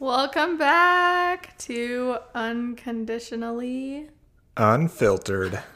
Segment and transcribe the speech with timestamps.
[0.00, 4.08] Welcome back to Unconditionally.
[4.56, 5.60] Unfiltered.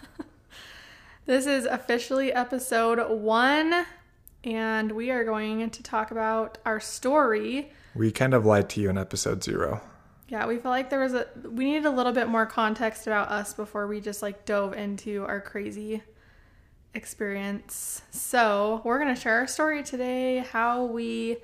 [1.25, 3.87] This is officially episode one,
[4.43, 7.71] and we are going to talk about our story.
[7.95, 9.81] We kind of lied to you in episode zero.
[10.29, 13.29] Yeah, we felt like there was a we needed a little bit more context about
[13.29, 16.03] us before we just like dove into our crazy
[16.93, 18.03] experience.
[18.11, 21.39] So, we're going to share our story today, how we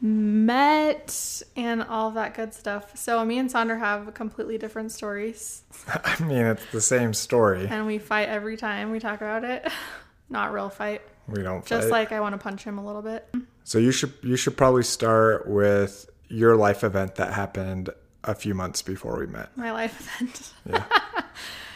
[0.00, 2.96] met and all that good stuff.
[2.96, 7.66] So, me and Sonder have completely different stories, I mean, it's the same story.
[7.68, 9.70] and we fight every time we talk about it.
[10.30, 11.02] Not real fight.
[11.26, 11.68] We don't fight.
[11.68, 11.92] Just fight.
[11.92, 13.28] like I want to punch him a little bit.
[13.64, 17.90] so you should you should probably start with your life event that happened
[18.24, 19.56] a few months before we met.
[19.56, 20.52] My life event.
[20.68, 20.84] Yeah.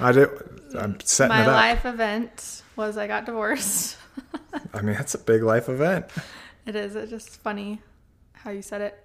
[0.01, 0.29] I did.
[0.77, 1.55] I'm setting My it up.
[1.55, 3.97] life event was I got divorced.
[4.75, 6.07] I mean, that's a big life event.
[6.67, 6.95] It is.
[6.97, 7.81] It's just funny
[8.43, 8.99] how you said it.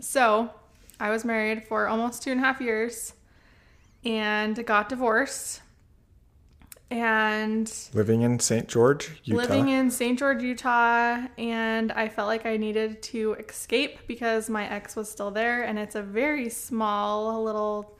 [0.00, 0.50] So,
[0.98, 3.14] I was married for almost two and a half years
[4.04, 5.62] and got divorced.
[6.90, 8.66] And Living in St.
[8.68, 9.40] George, Utah.
[9.40, 10.18] living in St.
[10.18, 15.30] George, Utah, and I felt like I needed to escape because my ex was still
[15.30, 17.96] there, and it's a very small little.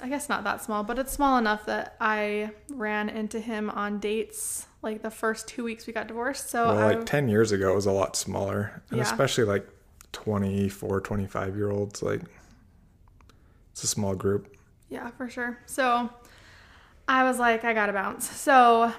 [0.00, 3.98] I guess not that small, but it's small enough that I ran into him on
[3.98, 6.50] dates like the first two weeks we got divorced.
[6.50, 8.82] So well, like 10 years ago, it was a lot smaller.
[8.90, 9.04] And Yeah.
[9.04, 9.66] especially like
[10.12, 12.02] 24, 25 year olds.
[12.02, 12.20] Like,
[13.72, 14.56] it's a small group.
[14.88, 15.58] Yeah, for sure.
[15.66, 16.08] So
[17.08, 18.30] I was like, I gotta bounce.
[18.30, 18.92] So,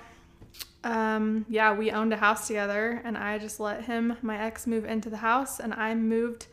[0.84, 4.86] um, yeah, we owned a house together, and I just let him, my ex, move
[4.86, 6.48] into the house, and I moved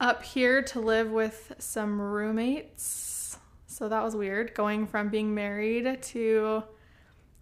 [0.00, 3.38] up here to live with some roommates.
[3.66, 6.62] So that was weird, going from being married to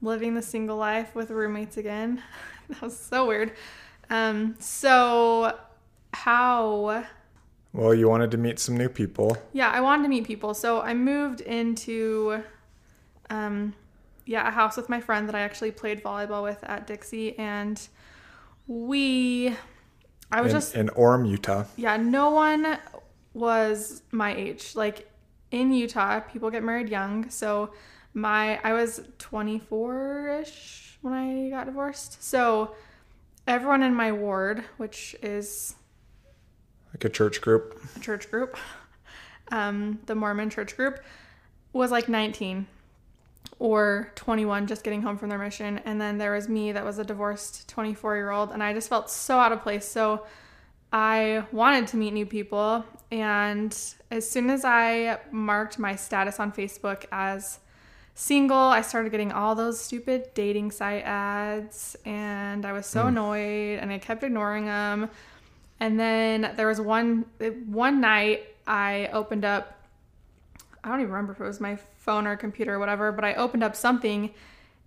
[0.03, 2.23] living the single life with roommates again.
[2.69, 3.53] that was so weird.
[4.09, 5.57] Um, so
[6.13, 7.05] how
[7.73, 9.37] Well, you wanted to meet some new people.
[9.53, 10.55] yeah, I wanted to meet people.
[10.55, 12.43] So I moved into
[13.31, 13.75] um
[14.27, 17.81] yeah, a house with my friend that I actually played volleyball with at Dixie and
[18.67, 19.55] we
[20.33, 21.65] I was in, just in Orem, Utah.
[21.77, 22.79] yeah, no one
[23.35, 24.77] was my age.
[24.77, 25.09] Like
[25.51, 27.29] in Utah, people get married young.
[27.31, 27.73] So
[28.15, 32.23] my I was 24ish when I got divorced.
[32.23, 32.75] So
[33.47, 35.75] everyone in my ward, which is
[36.93, 37.81] Like a church group.
[37.97, 38.57] a church group,
[39.49, 41.01] um, the Mormon church group,
[41.73, 42.67] was like 19
[43.59, 45.79] or 21 just getting home from their mission.
[45.85, 48.51] And then there was me that was a divorced 24 year old.
[48.51, 49.87] And I just felt so out of place.
[49.87, 50.27] So
[50.93, 52.85] I wanted to meet new people.
[53.13, 53.77] And
[54.11, 57.59] as soon as I marked my status on Facebook as
[58.15, 61.97] single, I started getting all those stupid dating site ads.
[62.05, 63.09] And I was so hmm.
[63.09, 65.11] annoyed and I kept ignoring them.
[65.79, 67.25] And then there was one
[67.67, 69.77] one night I opened up
[70.83, 73.35] I don't even remember if it was my phone or computer or whatever, but I
[73.35, 74.33] opened up something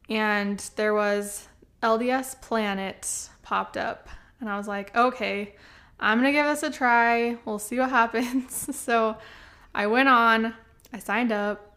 [0.10, 1.48] and there was
[1.82, 4.10] LDS Planet popped up.
[4.40, 5.56] And I was like, okay,
[6.00, 7.38] I'm going to give this a try.
[7.46, 8.76] We'll see what happens.
[8.76, 9.18] so
[9.76, 10.54] I went on,
[10.92, 11.73] I signed up,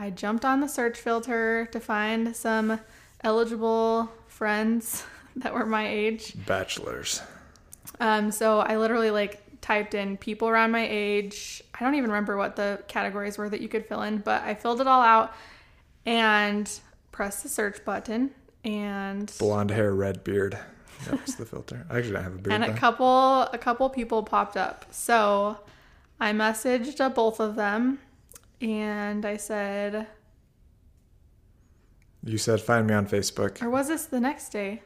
[0.00, 2.78] I jumped on the search filter to find some
[3.24, 5.02] eligible friends
[5.36, 6.34] that were my age.
[6.46, 7.20] Bachelors.
[7.98, 11.64] Um, so I literally like typed in people around my age.
[11.74, 14.54] I don't even remember what the categories were that you could fill in, but I
[14.54, 15.34] filled it all out
[16.06, 16.70] and
[17.10, 18.30] pressed the search button
[18.64, 20.56] and Blonde hair, red beard.
[21.06, 21.84] That was the filter.
[21.90, 22.52] I actually don't have a beard.
[22.52, 22.74] and a though.
[22.74, 24.84] couple a couple people popped up.
[24.92, 25.58] So
[26.20, 27.98] I messaged both of them
[28.60, 30.06] and I said,
[32.24, 33.62] You said find me on Facebook.
[33.62, 34.82] or was this the next day?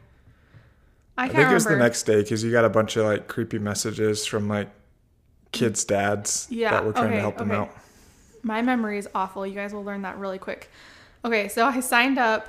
[1.16, 3.28] I I think it was the next day because you got a bunch of like
[3.28, 4.70] creepy messages from like
[5.52, 7.60] kids' dads Yeah, that were trying okay, to help them okay.
[7.60, 7.70] out.
[8.42, 9.46] My memory is awful.
[9.46, 10.70] You guys will learn that really quick.
[11.24, 12.48] Okay, so I signed up.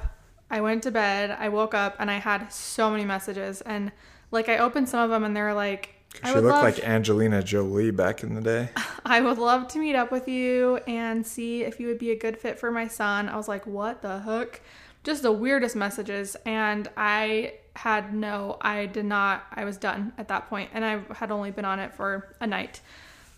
[0.50, 1.36] I went to bed.
[1.38, 3.62] I woke up and I had so many messages.
[3.62, 3.92] And
[4.32, 7.44] like I opened some of them and they were like, She looked love, like Angelina
[7.44, 8.70] Jolie back in the day.
[9.06, 12.16] I would love to meet up with you and see if you would be a
[12.16, 13.30] good fit for my son.
[13.30, 14.62] I was like, what the heck?
[15.04, 16.38] Just the weirdest messages.
[16.46, 21.02] And I had no, I did not, I was done at that point, And I
[21.16, 22.82] had only been on it for a night.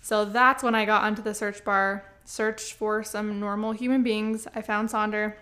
[0.02, 4.48] So that's when I got onto the search bar, searched for some normal human beings.
[4.54, 5.36] I found Sonder,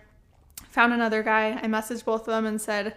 [0.70, 1.58] found another guy.
[1.62, 2.94] I messaged both of them and said,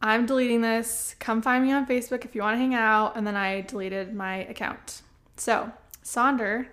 [0.00, 1.16] I'm deleting this.
[1.18, 3.16] Come find me on Facebook if you want to hang out.
[3.16, 5.02] And then I deleted my account.
[5.36, 5.72] So,
[6.04, 6.66] Sonder,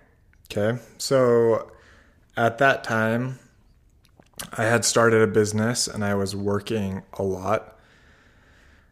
[0.50, 0.78] Okay.
[0.98, 1.72] So
[2.36, 3.38] at that time,
[4.52, 7.76] I had started a business and I was working a lot.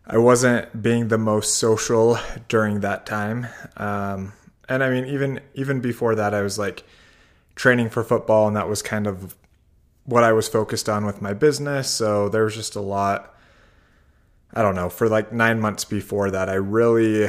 [0.07, 3.47] I wasn't being the most social during that time.
[3.77, 4.33] Um,
[4.69, 6.85] And I mean, even even before that, I was like
[7.55, 9.37] training for football, and that was kind of
[10.05, 11.89] what I was focused on with my business.
[11.91, 13.34] So there was just a lot.
[14.55, 14.89] I don't know.
[14.89, 17.29] For like nine months before that, I really,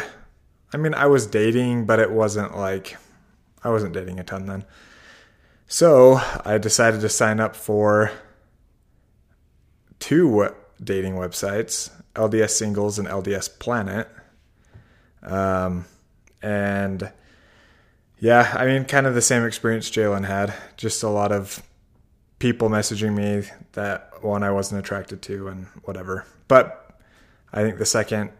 [0.71, 2.95] I mean, I was dating, but it wasn't like
[3.63, 4.63] I wasn't dating a ton then.
[5.67, 8.11] So I decided to sign up for
[9.99, 10.49] two
[10.83, 14.07] dating websites LDS Singles and LDS Planet.
[15.23, 15.85] Um,
[16.43, 17.11] and
[18.19, 20.53] yeah, I mean, kind of the same experience Jalen had.
[20.77, 21.61] Just a lot of
[22.39, 26.25] people messaging me that one I wasn't attracted to and whatever.
[26.47, 26.84] But
[27.55, 28.31] I think the second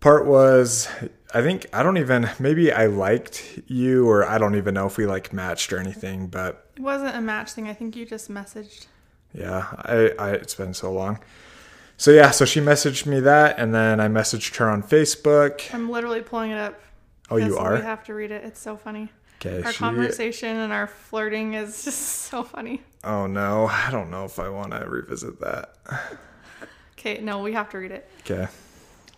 [0.00, 0.88] part was
[1.32, 4.96] I think I don't even maybe I liked you or I don't even know if
[4.98, 7.68] we like matched or anything, but It wasn't a match thing.
[7.68, 8.86] I think you just messaged.
[9.32, 11.20] yeah, I, I it's been so long.
[11.96, 15.72] So yeah, so she messaged me that and then I messaged her on Facebook.
[15.72, 16.78] I'm literally pulling it up.
[17.30, 17.74] Oh, you are?
[17.76, 18.44] We have to read it.
[18.44, 19.10] It's so funny.
[19.40, 22.82] Okay, Our she conversation and our flirting is just so funny.
[23.04, 25.74] Oh no, I don't know if I want to revisit that.
[27.06, 28.08] Okay, no, we have to read it.
[28.22, 28.48] Okay.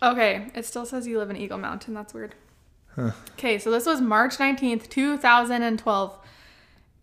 [0.03, 1.95] Okay, it still says you live in Eagle Mountain.
[1.95, 2.35] That's weird.
[2.99, 6.19] Okay, so this was March 19th, 2012.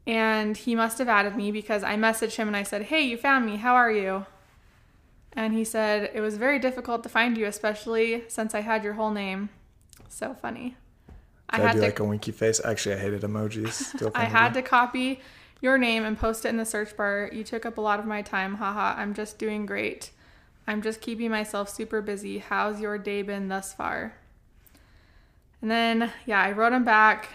[0.08, 3.18] And he must have added me because I messaged him and I said, Hey, you
[3.18, 3.56] found me.
[3.56, 4.28] How are you?
[5.34, 8.94] And he said, It was very difficult to find you, especially since I had your
[8.94, 9.50] whole name.
[10.08, 10.76] So funny.
[11.50, 12.62] I, I had do to like a winky face.
[12.64, 14.12] Actually, I hated emojis.
[14.16, 15.22] I had to copy
[15.62, 17.32] your name and post it in the search bar.
[17.34, 18.56] You took up a lot of my time.
[18.56, 20.12] Haha, I'm just doing great.
[20.67, 22.39] I'm just keeping myself super busy.
[22.39, 24.15] How's your day been thus far?
[25.62, 27.29] And then, yeah, I wrote him back.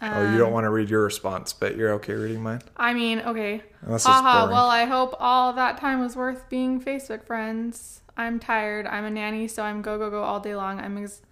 [0.00, 2.60] Oh, you don't um, want to read your response, but you're okay reading mine.
[2.76, 3.62] I mean, okay.
[3.82, 8.00] Unless Haha, well, I hope all that time was worth being Facebook friends.
[8.16, 8.86] I'm tired.
[8.86, 10.80] I'm a nanny, so I'm go, go, go all day long.
[10.80, 11.22] I'm ex-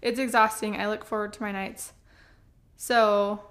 [0.00, 0.76] it's exhausting.
[0.76, 1.92] I look forward to my nights.
[2.76, 3.42] So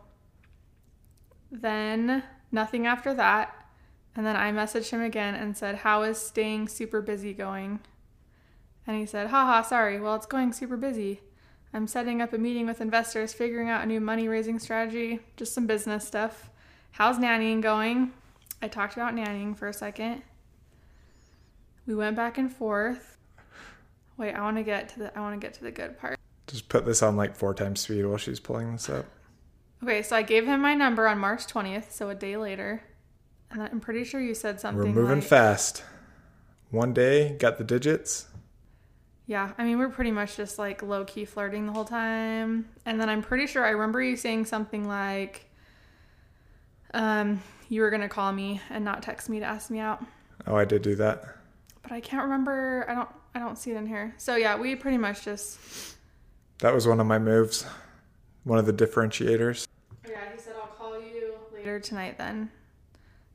[1.51, 3.58] then nothing after that.
[4.15, 7.79] And then I messaged him again and said, How is staying super busy going?
[8.87, 9.99] And he said, Haha, sorry.
[9.99, 11.21] Well, it's going super busy.
[11.73, 15.53] I'm setting up a meeting with investors, figuring out a new money raising strategy, just
[15.53, 16.49] some business stuff.
[16.91, 18.11] How's nannying going?
[18.61, 20.23] I talked about nannying for a second.
[21.85, 23.17] We went back and forth.
[24.17, 26.19] Wait, I want to get to the I want to get to the good part.
[26.47, 29.05] Just put this on like four times speed while she's pulling this up.
[29.83, 32.83] Okay, so I gave him my number on March 20th, so a day later.
[33.51, 35.83] And I'm pretty sure you said something We're moving like, fast.
[36.71, 38.27] One day, got the digits.
[39.25, 42.69] Yeah, I mean, we're pretty much just like low key flirting the whole time.
[42.85, 45.45] And then I'm pretty sure I remember you saying something like,
[46.93, 50.03] um, you were gonna call me and not text me to ask me out.
[50.47, 51.23] Oh, I did do that.
[51.83, 52.85] But I can't remember.
[52.89, 53.09] I don't.
[53.35, 54.15] I don't see it in here.
[54.17, 55.59] So yeah, we pretty much just.
[56.59, 57.65] That was one of my moves.
[58.43, 59.67] One of the differentiators.
[60.07, 62.49] Yeah, he said I'll call you later tonight then.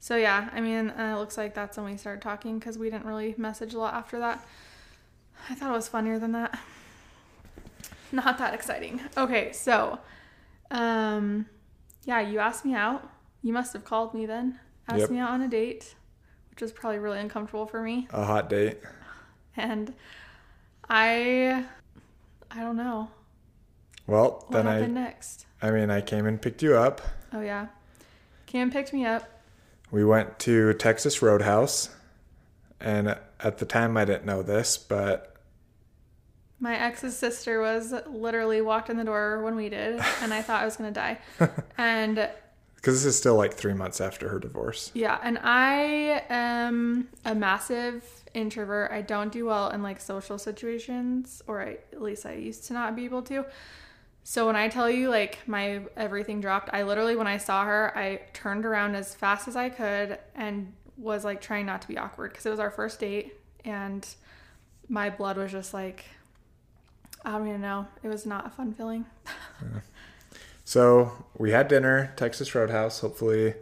[0.05, 2.91] So yeah, I mean, uh, it looks like that's when we started talking because we
[2.91, 4.47] didn't really message a lot after that.
[5.49, 6.59] I thought it was funnier than that.
[8.13, 9.01] Not that exciting.
[9.17, 9.99] Okay, so,
[10.71, 11.47] um,
[12.05, 13.09] yeah, you asked me out.
[13.41, 14.61] You must have called me then.
[14.89, 15.11] Asked Yep.
[15.11, 15.95] me out on a date,
[16.51, 18.07] which was probably really uncomfortable for me.
[18.11, 18.81] A hot date.
[19.57, 19.95] And
[20.87, 21.65] I,
[22.51, 23.09] I don't know
[24.07, 25.47] Well, what then happened I next.
[25.63, 27.01] I mean, I came and picked you up.
[27.33, 27.69] Oh yeah,
[28.45, 29.31] Cam picked me up.
[29.95, 31.89] We went to Texas Roadhouse.
[32.81, 35.37] And at the time I didn't know this, but
[36.59, 40.63] My ex's sister was literally walked in the door when we did, and I thought
[40.63, 41.19] I was gonna die.
[41.79, 42.29] and
[42.75, 44.91] because this is still like three months after her divorce.
[44.95, 48.03] yeah, and I am a massive
[48.35, 48.91] introvert.
[48.91, 52.73] I don't do well in like social situations, or I, at least I used to
[52.73, 53.47] not be able to.
[54.25, 57.97] So when I tell you like my everything dropped, I literally when I saw her,
[57.97, 61.99] I turned around as fast as I could and was like trying not to be
[61.99, 64.07] awkward because it was our first date and
[64.89, 66.07] my blood was just like
[67.25, 67.87] I don't even know.
[68.03, 69.07] It was not a fun feeling.
[70.65, 73.01] So we had dinner, Texas Roadhouse.
[73.01, 73.55] Hopefully,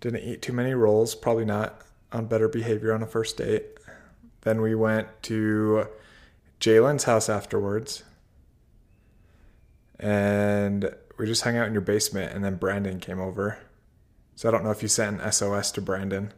[0.00, 1.14] didn't eat too many rolls.
[1.14, 1.80] Probably not
[2.12, 3.66] on better behavior on a first date.
[4.40, 5.86] Then we went to
[6.60, 8.02] Jalen's house afterwards,
[10.04, 12.34] and we just hung out in your basement.
[12.34, 13.58] And then Brandon came over.
[14.36, 16.32] So I don't know if you sent an SOS to Brandon,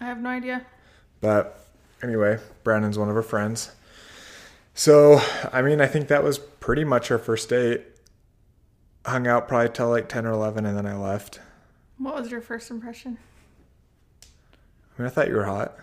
[0.00, 0.64] I have no idea.
[1.20, 1.66] but
[2.02, 3.70] anyway, Brandon's one of her friends.
[4.74, 5.20] So
[5.52, 7.82] I mean, I think that was pretty much our first date.
[9.06, 11.40] Hung out probably till like ten or eleven, and then I left.
[11.98, 13.18] What was your first impression?
[14.22, 15.76] I mean, I thought you were hot.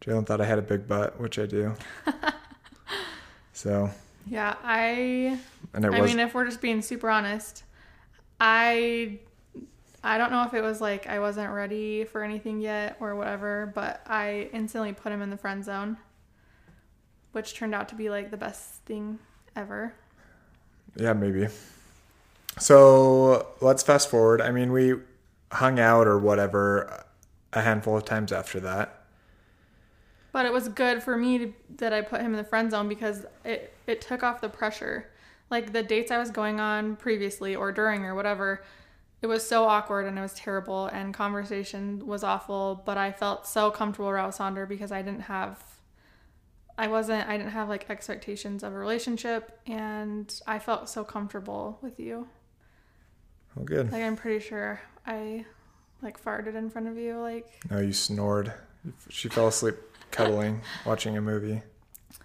[0.00, 1.74] Jalen thought I had a big butt, which I do.
[3.52, 3.90] so,
[4.26, 5.38] Yeah, I
[5.74, 7.64] And it I was mean, if we're just being super honest,
[8.40, 9.18] I
[10.04, 13.72] I don't know if it was like I wasn't ready for anything yet or whatever,
[13.74, 15.96] but I instantly put him in the friend zone,
[17.32, 19.18] which turned out to be like the best thing
[19.54, 19.94] ever.
[20.96, 21.48] Yeah, maybe.
[22.58, 24.40] So let's fast forward.
[24.40, 24.94] I mean, we
[25.52, 27.04] hung out or whatever
[27.52, 29.04] a handful of times after that.
[30.32, 32.88] But it was good for me to, that I put him in the friend zone
[32.88, 35.10] because it it took off the pressure.
[35.50, 38.62] Like the dates I was going on previously or during or whatever,
[39.20, 42.82] it was so awkward and it was terrible and conversation was awful.
[42.84, 45.62] But I felt so comfortable around Sonder because I didn't have,
[46.78, 51.78] I wasn't, I didn't have like expectations of a relationship and I felt so comfortable
[51.82, 52.28] with you.
[53.58, 53.92] Oh, good.
[53.92, 55.44] Like I'm pretty sure I
[56.00, 57.18] like farted in front of you.
[57.20, 58.52] Like, No, you snored.
[59.10, 59.76] She fell asleep
[60.10, 61.62] cuddling, watching a movie.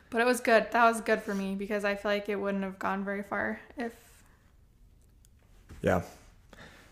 [0.09, 0.67] But it was good.
[0.71, 3.59] That was good for me because I feel like it wouldn't have gone very far
[3.77, 3.93] if
[5.81, 6.01] Yeah.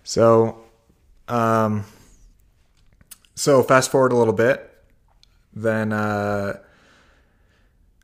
[0.04, 0.64] So,
[1.28, 1.84] um,
[3.34, 4.72] so fast forward a little bit.
[5.54, 6.60] Then uh,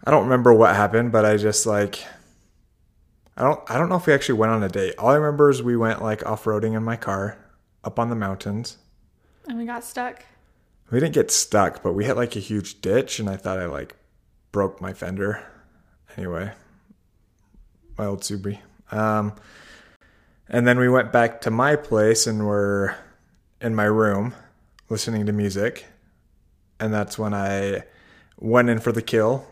[0.03, 1.99] I don't remember what happened, but I just like
[3.37, 4.95] I don't I don't know if we actually went on a date.
[4.97, 7.37] All I remember is we went like off roading in my car
[7.83, 8.77] up on the mountains.
[9.47, 10.25] and we got stuck.
[10.89, 13.65] We didn't get stuck, but we hit like a huge ditch, and I thought I
[13.65, 13.95] like
[14.51, 15.43] broke my fender.
[16.17, 16.51] Anyway,
[17.97, 18.59] my old Subaru.
[18.91, 19.33] Um,
[20.49, 22.95] and then we went back to my place and were
[23.61, 24.33] in my room
[24.89, 25.85] listening to music,
[26.79, 27.83] and that's when I
[28.37, 29.47] went in for the kill.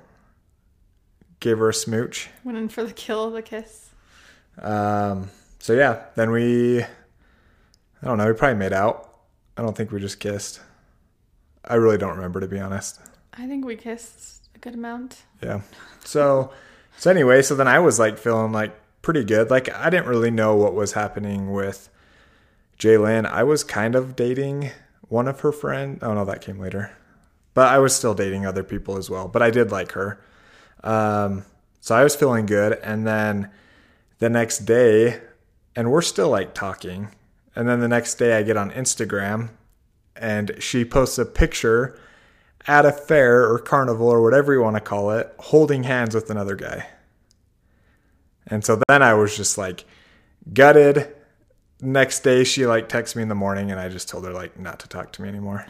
[1.40, 2.30] Gave her a smooch.
[2.44, 3.92] Went in for the kill, the kiss.
[4.62, 5.30] Um,
[5.60, 6.88] so yeah, then we, I
[8.04, 9.06] don't know, we probably made out.
[9.56, 10.60] I don't think we just kissed.
[11.64, 13.00] I really don't remember to be honest.
[13.34, 15.24] I think we kissed good amount.
[15.42, 15.62] Yeah.
[16.04, 16.52] So,
[16.98, 19.50] so anyway, so then I was like feeling like pretty good.
[19.50, 21.90] Like I didn't really know what was happening with
[22.78, 23.26] Jalen.
[23.26, 24.72] I was kind of dating
[25.08, 26.00] one of her friends.
[26.02, 26.92] Oh no, that came later.
[27.54, 29.28] But I was still dating other people as well.
[29.28, 30.22] But I did like her.
[30.84, 31.46] Um,
[31.80, 32.80] so I was feeling good.
[32.84, 33.50] And then
[34.20, 35.20] the next day,
[35.76, 37.10] and we're still like talking.
[37.56, 39.50] And then the next day, I get on Instagram
[40.16, 42.00] and she posts a picture
[42.68, 46.30] at a fair or carnival or whatever you want to call it, holding hands with
[46.30, 46.88] another guy.
[48.48, 49.86] And so then I was just like
[50.54, 51.16] gutted.
[51.82, 54.60] Next day, she like texted me in the morning, and I just told her like
[54.60, 55.66] not to talk to me anymore.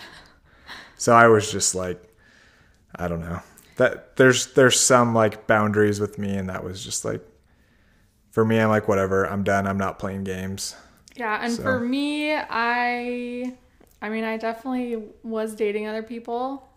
[0.98, 2.02] So I was just like,
[2.96, 3.42] I don't know
[3.78, 7.22] that there's there's some like boundaries with me, and that was just like
[8.32, 8.60] for me.
[8.60, 9.26] I'm like whatever.
[9.26, 9.68] I'm done.
[9.68, 10.76] I'm not playing games.
[11.16, 13.56] Yeah, and So- for me, I
[14.02, 16.69] I mean, I definitely was dating other people.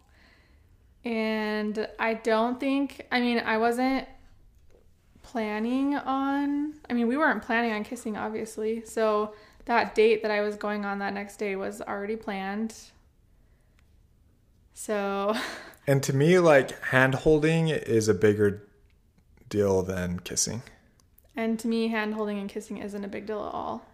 [1.05, 4.07] And I don't think I mean, I wasn't
[5.23, 8.85] planning on I mean, we weren't planning on kissing obviously.
[8.85, 12.75] So that date that I was going on that next day was already planned.
[14.75, 15.35] So
[15.87, 18.69] And to me, like hand holding is a bigger
[19.49, 20.63] deal than kissing.
[21.35, 23.85] And to me, hand holding and kissing isn't a big deal at all.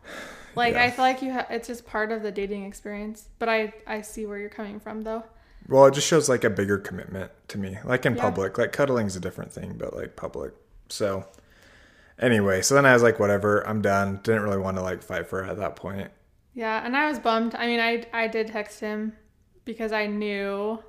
[0.54, 0.84] Like Yeah.
[0.84, 3.28] I feel like you, ha- it's just part of the dating experience.
[3.38, 5.24] But I, I see where you're coming from, though.
[5.68, 7.78] Well, it just shows like a bigger commitment to me.
[7.84, 8.22] Like in Yeah.
[8.22, 10.52] public, like cuddling's a different thing, but like public.
[10.88, 11.26] So
[12.18, 14.20] anyway, so then I was like, whatever, I'm done.
[14.22, 16.10] Didn't really want to like fight for it at that point.
[16.54, 17.54] Yeah, and I was bummed.
[17.54, 19.12] I mean, I, I did text him
[19.64, 20.82] because I knew,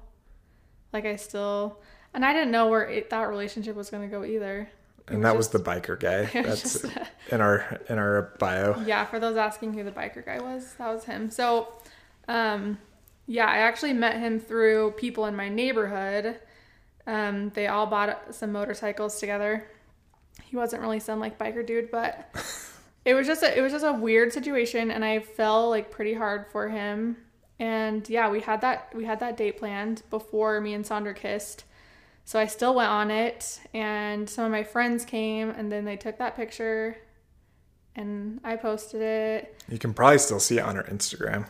[0.94, 1.80] like, I still,
[2.14, 4.70] and I didn't know where it, that relationship was going to go either.
[5.08, 6.24] It And that was the biker guy.
[6.44, 6.86] That's just-
[7.32, 8.82] in our in our bio.
[8.86, 11.30] Yeah, for those asking who the biker guy was, that was him.
[11.30, 11.68] So,
[12.28, 12.80] um,
[13.30, 16.40] yeah, I actually met him through people in my neighborhood.
[17.06, 19.68] Um, they all bought some motorcycles together.
[20.46, 22.28] He wasn't really some like biker dude, but
[23.06, 26.16] it was just a, it was just a weird situation, and I fell like pretty
[26.16, 27.18] hard for him.
[27.60, 31.66] And yeah, we had that we had that date planned before me and Sonder kissed.
[32.26, 35.98] So I still went on it, and some of my friends came, and then they
[35.98, 36.98] took that picture,
[37.96, 39.56] and I posted it.
[39.70, 41.48] You can probably still see it on our Instagram.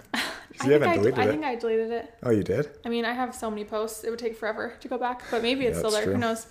[0.60, 1.32] I you think haven't I, deleted I it.
[1.32, 2.13] think I deleted it.
[2.24, 2.70] oh, you did?
[2.86, 5.24] I mean, I have so many posts; it would take forever to go back.
[5.32, 6.06] But maybe it's Yeah, still there.
[6.06, 6.48] Who knows?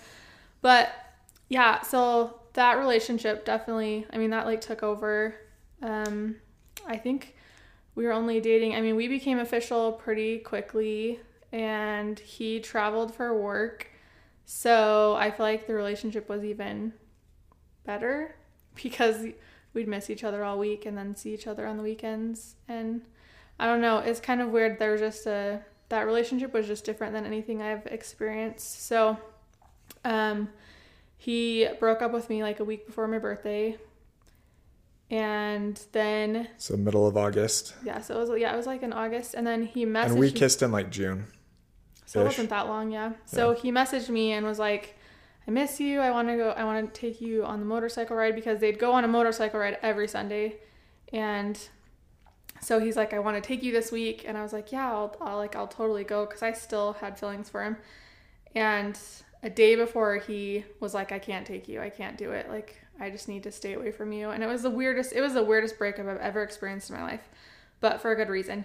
[0.63, 0.93] But
[1.49, 4.07] yeah, so that relationship definitely.
[4.13, 5.35] I mean, that like took over.
[5.83, 6.37] Um,
[6.87, 7.35] I think
[7.95, 8.75] we were only dating.
[8.75, 11.21] I mean, we became official pretty quickly,
[11.53, 13.89] and he traveled for work.
[14.47, 16.95] So I feel like the relationship was even
[17.85, 18.35] better
[18.75, 19.27] because
[19.75, 22.57] we'd miss each other all week and then see each other on the weekends.
[22.67, 23.03] And
[23.59, 24.79] I don't know, it's kind of weird.
[24.79, 28.87] There was just a that relationship was just different than anything I've experienced.
[28.87, 29.17] So,
[30.05, 30.49] um,
[31.17, 33.77] he broke up with me like a week before my birthday.
[35.11, 37.75] And then So middle of August.
[37.83, 40.11] yeah, so it was yeah, it was like in August and then he messaged me.
[40.11, 41.27] And we me- kissed in like June.
[42.05, 43.13] So it wasn't that long, yeah.
[43.27, 44.97] So he messaged me and was like,
[45.47, 46.01] "I miss you.
[46.01, 46.51] I want to go.
[46.51, 49.61] I want to take you on the motorcycle ride because they'd go on a motorcycle
[49.61, 50.57] ride every Sunday."
[51.13, 51.59] And
[52.61, 54.91] so he's like, "I want to take you this week." And I was like, "Yeah,
[54.91, 57.77] I'll, I'll like I'll totally go because I still had feelings for him."
[58.55, 58.99] And
[59.43, 61.81] a day before he was like, "I can't take you.
[61.81, 62.49] I can't do it.
[62.49, 65.13] Like I just need to stay away from you." And it was the weirdest.
[65.13, 67.29] It was the weirdest breakup I've ever experienced in my life,
[67.81, 68.65] but for a good reason.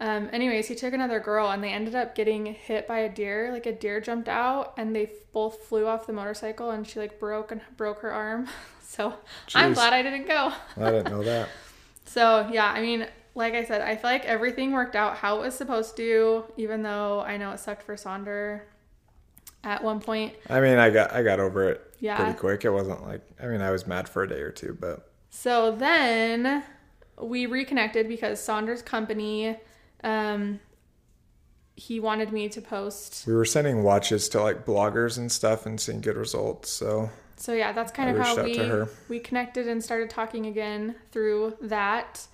[0.00, 3.50] Um, anyways, he took another girl and they ended up getting hit by a deer.
[3.52, 7.00] Like a deer jumped out and they f- both flew off the motorcycle and she
[7.00, 8.48] like broke and broke her arm.
[8.90, 9.12] So
[9.54, 10.50] I'm glad I didn't go.
[10.78, 11.48] I didn't know that.
[12.06, 13.06] So yeah, I mean,
[13.38, 16.82] like I said, I feel like everything worked out how it was supposed to, even
[16.82, 18.62] though I know it sucked for Sonder
[19.64, 20.34] at one point.
[20.50, 22.16] I mean, I got I got over it Yeah.
[22.16, 22.64] pretty quick.
[22.64, 25.70] It wasn't like I mean, I was mad for a day or two, but So
[25.74, 26.64] then
[27.20, 29.56] we reconnected because Sonder's company,
[30.04, 30.60] um,
[31.76, 33.24] he wanted me to post.
[33.26, 36.70] we were sending watches to like bloggers and stuff and seeing good results.
[36.70, 40.96] So So yeah, that's kind I of how we we connected and started talking again
[41.12, 42.26] through that,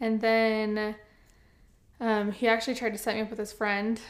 [0.00, 0.96] and then
[2.00, 4.00] um, he actually tried to set me up with his friend,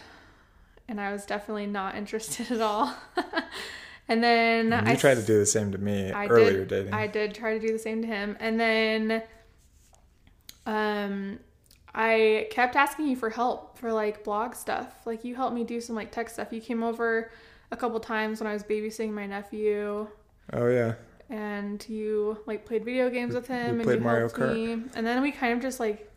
[0.88, 2.94] and I was definitely not interested at all.
[4.08, 6.94] and then you I tried to do the same to me I earlier did, dating.
[6.94, 8.36] I did try to do the same to him.
[8.40, 9.22] And then
[10.64, 11.38] um
[11.94, 14.94] I kept asking you for help for like blog stuff.
[15.06, 16.52] Like you helped me do some like tech stuff.
[16.52, 17.30] You came over
[17.72, 20.08] a couple times when I was babysitting my nephew
[20.52, 20.94] oh yeah.
[21.28, 24.54] And you like played video games with him and played you Mario helped Kart.
[24.54, 24.72] me.
[24.94, 26.10] And then we kind of just like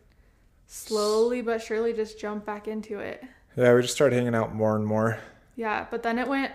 [0.66, 3.22] slowly but surely just jumped back into it.
[3.56, 5.18] Yeah, we just started hanging out more and more.
[5.56, 6.52] Yeah, but then it went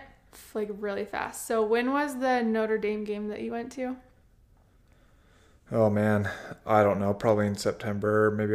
[0.54, 1.46] like really fast.
[1.46, 3.96] So when was the Notre Dame game that you went to?
[5.72, 6.30] Oh man,
[6.66, 7.12] I don't know.
[7.12, 8.54] Probably in September, maybe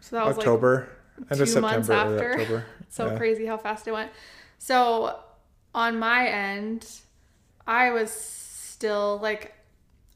[0.00, 0.88] So that was like October,
[1.30, 2.32] end of September, after.
[2.32, 2.64] October.
[2.88, 3.16] so Yeah.
[3.16, 4.12] crazy how fast it went.
[4.58, 5.18] So
[5.74, 6.86] on my end,
[7.66, 8.10] I was
[8.84, 9.54] still like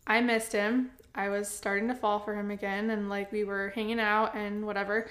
[0.06, 0.90] I missed him.
[1.14, 4.66] I was starting to fall for him again and like we were hanging out and
[4.66, 5.08] whatever.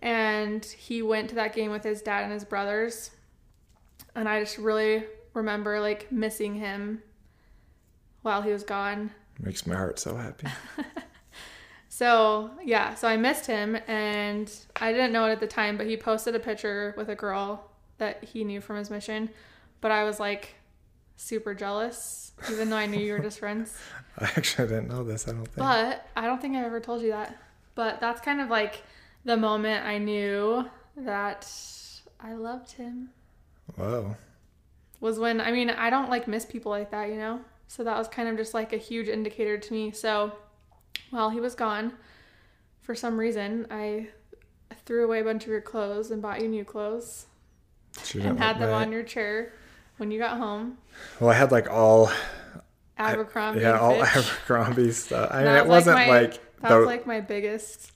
[0.00, 3.10] And he went to that game with his dad and his brothers.
[4.14, 5.02] And I just really
[5.34, 7.02] remember like missing him
[8.22, 9.10] while he was gone.
[9.40, 10.46] Makes my heart so happy.
[11.92, 15.86] So yeah, so I missed him, and I didn't know it at the time, but
[15.86, 17.68] he posted a picture with a girl
[17.98, 19.28] that he knew from his mission.
[19.82, 20.54] But I was like
[21.20, 23.76] super jealous, even though I knew you were just friends.
[24.18, 25.28] I actually didn't know this.
[25.28, 25.56] I don't think.
[25.58, 27.36] But I don't think I've ever told you that.
[27.74, 28.82] But that's kind of like
[29.24, 31.50] the moment I knew that
[32.18, 33.10] I loved him
[33.76, 34.16] Whoa.
[35.00, 37.40] was when I mean I don't like miss people like that, you know.
[37.68, 39.92] So that was kind of just like a huge indicator to me.
[39.92, 40.32] So
[41.10, 41.92] while he was gone,
[42.80, 44.08] for some reason I
[44.84, 47.26] threw away a bunch of your clothes and bought you new clothes
[48.04, 49.52] She and had them on your chair
[50.00, 50.78] when you got home.
[51.20, 52.10] Well, I had like all
[52.98, 53.60] Abercrombie.
[53.60, 54.16] yeah, all Fitch.
[54.26, 55.30] Abercrombie stuff.
[55.32, 57.92] I mean, it was wasn't my- like that the was like my biggest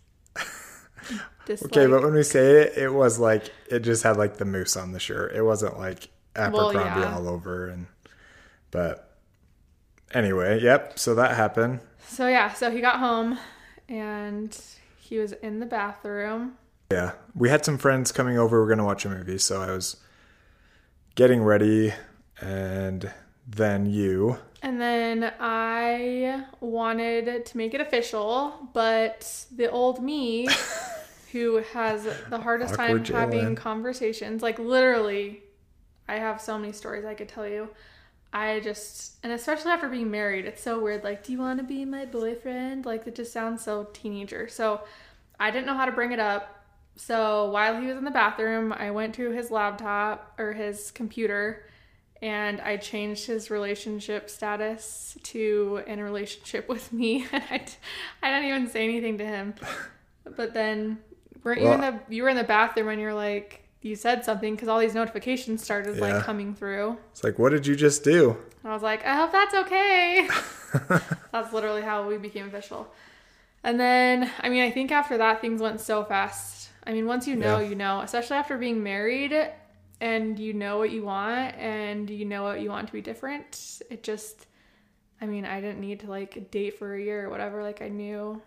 [1.47, 1.73] dislike.
[1.77, 4.77] okay, but when we say it, it was like it just had like the moose
[4.77, 5.35] on the shirt.
[5.35, 7.15] It wasn't like Well, Abercrombie yeah.
[7.17, 7.87] all over, and
[8.71, 9.17] but
[10.13, 10.99] anyway, yep.
[10.99, 11.81] So that happened.
[12.09, 13.39] So yeah, so he got home
[13.89, 14.57] and
[14.99, 16.55] he was in the bathroom.
[16.91, 18.61] Yeah, we had some friends coming over.
[18.61, 19.97] We are gonna watch a movie, so I was
[21.15, 21.93] getting ready,
[22.41, 23.11] and
[23.47, 24.39] then you.
[24.63, 30.49] And then I wanted to make it official, but the old me,
[31.33, 33.57] who has the hardest time Awkward having Jalen.
[33.57, 35.43] conversations, like literally,
[36.09, 37.69] I have so many stories I could tell you.
[38.33, 41.05] I just, and especially after being married, it's so weird.
[41.05, 42.85] Like, do you want to be my boyfriend?
[42.87, 44.49] Like, it just sounds so teenager.
[44.49, 44.81] So
[45.39, 46.54] I didn't know how to bring it up.
[46.97, 51.67] So while he was in the bathroom, I went to his laptop or his computer
[52.23, 57.27] and I changed his relationship status to in a relationship with me.
[57.33, 57.61] And I,
[58.23, 59.55] I didn't even say anything to him.
[60.37, 60.99] But then
[61.43, 64.55] weren't you in the you were in the bathroom and you're like you said something
[64.55, 66.15] because all these notifications started Yeah.
[66.15, 66.97] like coming through.
[67.13, 68.31] It's like, what did you just do?
[68.63, 70.29] And I was like, I hope that's okay.
[71.33, 72.91] that's literally how we became official.
[73.63, 76.64] And then, I mean, I think after that, things went so fast.
[76.87, 77.69] I mean, once you know, Yeah.
[77.69, 79.33] you know, especially after being married
[80.01, 83.81] and you know what you want and you know what you want to be different.
[83.91, 84.47] It just,
[85.21, 87.63] I mean, I didn't need to like date for a year or whatever.
[87.63, 88.43] Like, I knew.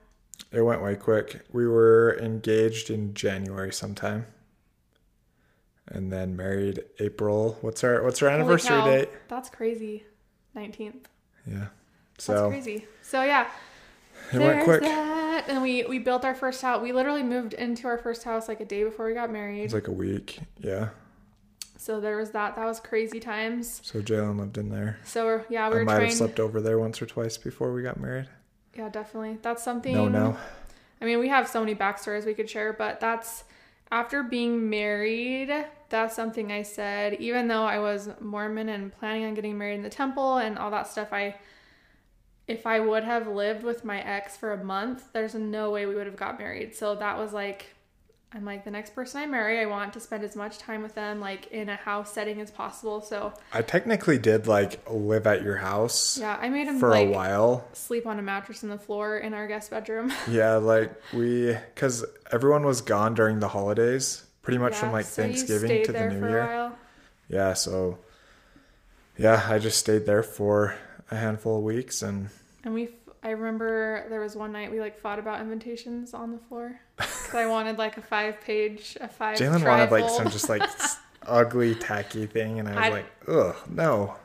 [0.52, 1.42] It went way quick.
[1.52, 4.26] We were engaged in January sometime.
[5.90, 7.58] And then married April.
[7.62, 9.10] What's our what's our anniversary date?
[9.30, 10.04] That's crazy.
[10.56, 11.06] 19th.
[11.46, 11.68] Yeah.
[12.14, 12.86] That's So crazy.
[13.04, 13.48] So yeah,
[14.34, 14.82] it went quick.
[14.82, 15.27] that.
[15.48, 16.82] And we we built our first house.
[16.82, 19.64] We literally moved into our first house like a day before we got It married.
[19.64, 20.40] was like a week.
[20.60, 20.90] Yeah.
[21.78, 22.56] So there was that.
[22.56, 23.82] That was crazy times.
[23.84, 24.98] So Jalen lived in there.
[25.06, 27.84] So we're, yeah, we I might have slept over there once or twice before we
[27.84, 28.28] got married.
[28.76, 29.38] Yeah, definitely.
[29.42, 29.94] That's something.
[29.94, 30.38] No, no.
[31.02, 33.44] I mean, we have so many backstories we could share, but that's
[33.92, 35.50] after being married.
[35.90, 37.14] That's something I said.
[37.22, 40.72] Even though I was Mormon and planning on getting married in the temple and all
[40.72, 41.36] that stuff, I,
[42.48, 45.96] if I would have lived with my ex for a month, there's no way we
[45.96, 46.76] would have got married.
[46.76, 47.74] So that was like,
[48.32, 50.96] I'm like the next person I marry, I want to spend as much time with
[50.96, 53.02] them, like in a house setting as possible.
[53.02, 57.08] So I technically did like live at your house yeah, I made him for like
[57.08, 57.68] a while.
[57.74, 60.14] sleep on a mattress in the floor in our guest bedroom.
[60.30, 65.22] Yeah, like we, because everyone was gone during the holidays, pretty much from like so
[65.22, 66.72] Thanksgiving to the New Year.
[67.30, 67.98] Yeah, so
[69.18, 70.76] yeah, I just stayed there for
[71.12, 72.30] a handful of weeks, and
[72.64, 72.90] And we, f-
[73.24, 77.34] I remember there was one night we like fought about invitations on the floor because
[77.36, 79.38] I wanted like a five page, a five.
[79.38, 80.62] Jalen wanted like some just like
[81.26, 84.16] ugly tacky thing, and I was I- like, ugh, no.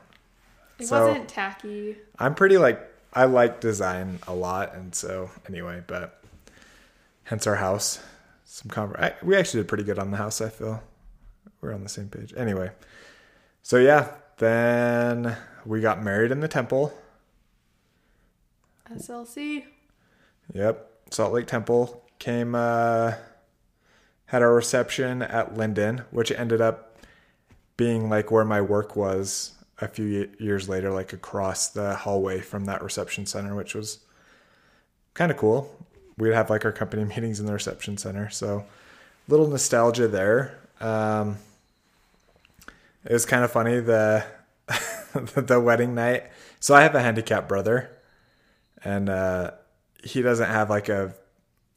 [0.79, 1.97] It so- wasn't tacky.
[2.19, 2.81] I'm pretty like
[3.13, 6.23] I like design a lot, and so anyway, but
[7.25, 8.01] hence our house.
[8.45, 10.41] Some conver- I, we actually did pretty good on the house.
[10.43, 10.83] I feel
[11.61, 12.35] we're on the same page.
[12.37, 12.71] Anyway,
[13.63, 16.93] so yeah, then we got married in the temple.
[18.91, 19.65] SLC.
[20.53, 22.55] Yep, Salt Lake Temple came.
[22.55, 23.15] uh
[24.27, 26.97] Had our reception at Linden, which ended up
[27.77, 32.67] being like where my work was a few years later, like across the hallway from
[32.67, 33.99] that reception center, which was
[35.15, 35.75] kind of cool.
[36.19, 38.65] We'd have like our company meetings in the reception center, so
[39.29, 40.59] little nostalgia there.
[40.81, 41.39] Um,
[43.05, 44.25] it was kind of funny the
[45.35, 46.25] the wedding night.
[46.61, 47.91] So I have a handicapped brother,
[48.85, 49.53] and uh,
[50.03, 51.15] he doesn't have like a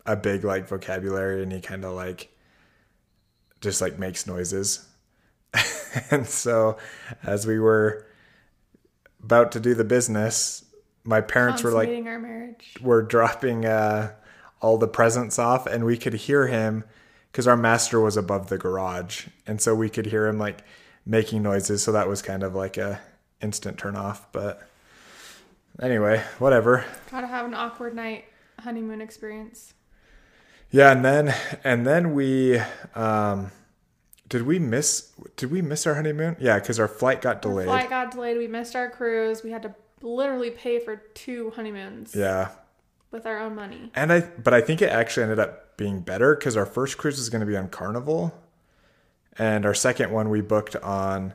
[0.05, 2.31] a big like vocabulary, and he kind of like
[3.61, 4.87] just like makes noises.
[6.11, 6.77] and so
[7.23, 8.05] as we were
[9.23, 10.63] about to do the business,
[11.03, 12.75] my parents were like our marriage.
[12.81, 14.13] were dropping uh,
[14.61, 16.83] all the presents off, and we could hear him
[17.31, 20.63] because our master was above the garage, and so we could hear him like
[21.05, 21.83] making noises.
[21.83, 23.01] So that was kind of like a
[23.41, 24.31] instant turn off.
[24.31, 24.61] But
[25.81, 26.85] anyway, whatever.
[27.11, 28.25] Gotta have an awkward night
[28.59, 29.73] honeymoon experience.
[30.71, 32.59] Yeah, and then and then we
[32.95, 33.51] um,
[34.27, 36.35] did we miss did we miss our honeymoon?
[36.39, 37.67] Yeah, because our flight got Our delayed.
[37.67, 38.37] flight got delayed.
[38.37, 39.43] We missed our cruise.
[39.43, 42.49] We had to literally pay for two honeymoons Yeah,
[43.11, 43.91] with our own money.
[43.95, 47.17] And I, but I think it actually ended up being better because our first cruise
[47.17, 48.33] was going to be on Carnival,
[49.37, 51.33] and our second one we booked on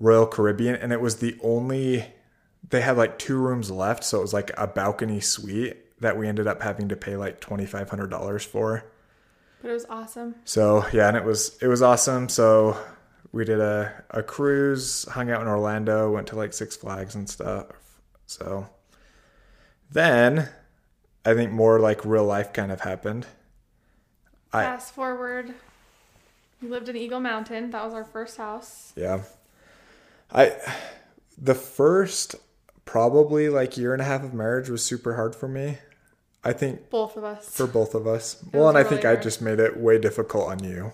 [0.00, 2.04] Royal Caribbean, and it was the only.
[2.70, 6.28] They had like two rooms left, so it was like a balcony suite that we
[6.28, 8.84] ended up having to pay like twenty five hundred dollars for.
[9.62, 10.34] But it was awesome.
[10.44, 12.28] So yeah, and it was it was awesome.
[12.28, 12.76] So
[13.32, 17.28] we did a a cruise, hung out in Orlando, went to like Six Flags and
[17.28, 17.66] stuff.
[18.26, 18.68] So
[19.90, 20.48] then
[21.24, 23.26] I think more like real life kind of happened.
[24.52, 25.54] I- Fast forward.
[26.60, 27.70] We lived in Eagle Mountain.
[27.70, 28.92] That was our first house.
[28.96, 29.22] Yeah.
[30.32, 30.56] I
[31.36, 32.34] the first
[32.84, 35.78] probably like year and a half of marriage was super hard for me.
[36.44, 37.48] I think Both of us.
[37.54, 38.42] for both of us.
[38.42, 40.92] It well, and I really think I just made it way difficult on you.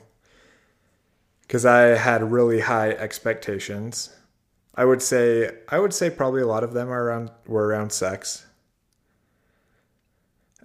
[1.49, 4.11] Cuz I had really high expectations.
[4.75, 7.92] I would say I would say probably a lot of them are around were around
[7.92, 8.47] sex.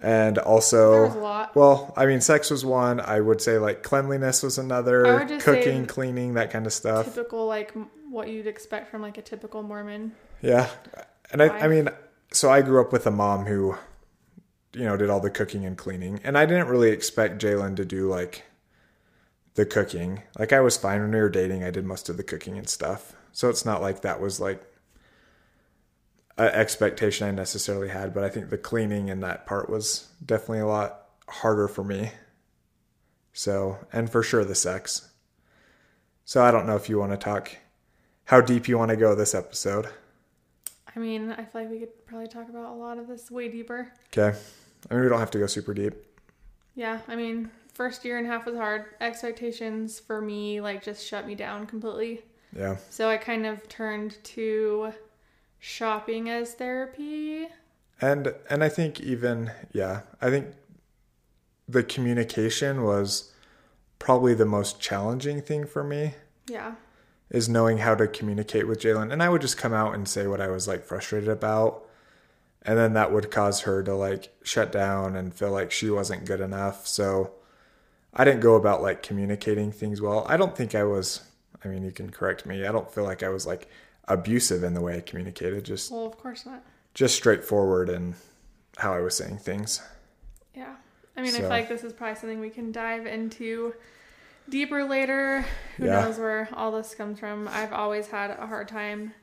[0.02, 1.54] And also a lot.
[1.54, 3.00] well, I mean sex was one.
[3.00, 6.72] I would say like cleanliness was another, would just say cooking, cleaning, that kind of
[6.72, 7.14] stuff.
[7.14, 7.74] Typical, like
[8.10, 10.12] what you'd expect from like a typical Mormon.
[10.42, 10.68] Yeah.
[11.30, 11.88] And I, I mean,
[12.32, 13.76] so I grew up with a mom who,
[14.74, 16.20] you know, did all the cooking and cleaning.
[16.24, 18.44] And I didn't really expect Jalen to do like
[19.54, 20.22] the cooking.
[20.38, 21.62] Like I was fine when we were dating.
[21.62, 23.14] I did most of the cooking and stuff.
[23.32, 24.62] So it's not like that was like
[26.36, 28.12] an expectation I necessarily had.
[28.12, 32.10] But I think the cleaning and that part was definitely a lot harder for me.
[33.32, 35.10] So, and for sure the sex.
[36.24, 37.56] So I don't know if you want to talk
[38.30, 39.88] how deep you want to go this episode.
[40.94, 43.48] I mean, I feel like we could probably talk about a lot of this way
[43.48, 43.92] deeper.
[44.16, 44.38] Okay.
[44.88, 45.94] I mean, we don't have to go super deep.
[46.76, 48.84] Yeah, I mean, first year and a half was hard.
[49.00, 52.22] Expectations for me like just shut me down completely.
[52.56, 52.76] Yeah.
[52.88, 54.92] So I kind of turned to
[55.58, 57.48] shopping as therapy.
[58.00, 60.54] And and I think even yeah, I think
[61.68, 63.32] the communication was
[63.98, 66.14] probably the most challenging thing for me.
[66.46, 66.74] Yeah.
[67.30, 69.12] Is knowing how to communicate with Jalen.
[69.12, 71.86] And I would just come out and say what I was like frustrated about.
[72.62, 76.26] And then that would cause her to like shut down and feel like she wasn't
[76.26, 76.86] good enough.
[76.86, 77.32] So
[78.12, 80.26] I didn't go about like communicating things well.
[80.28, 81.22] I don't think I was,
[81.64, 82.66] I mean, you can correct me.
[82.66, 83.68] I don't feel like I was like
[84.08, 86.64] abusive in the way I communicated, just Well, of course not.
[86.94, 88.16] just straightforward in
[88.76, 89.80] how I was saying things.
[90.54, 90.74] Yeah.
[91.16, 93.74] I mean, I feel like this is probably something we can dive into
[94.50, 95.44] deeper later.
[95.76, 96.02] Who Yeah.
[96.02, 97.48] knows where all this comes from?
[97.48, 99.14] I've always had a hard time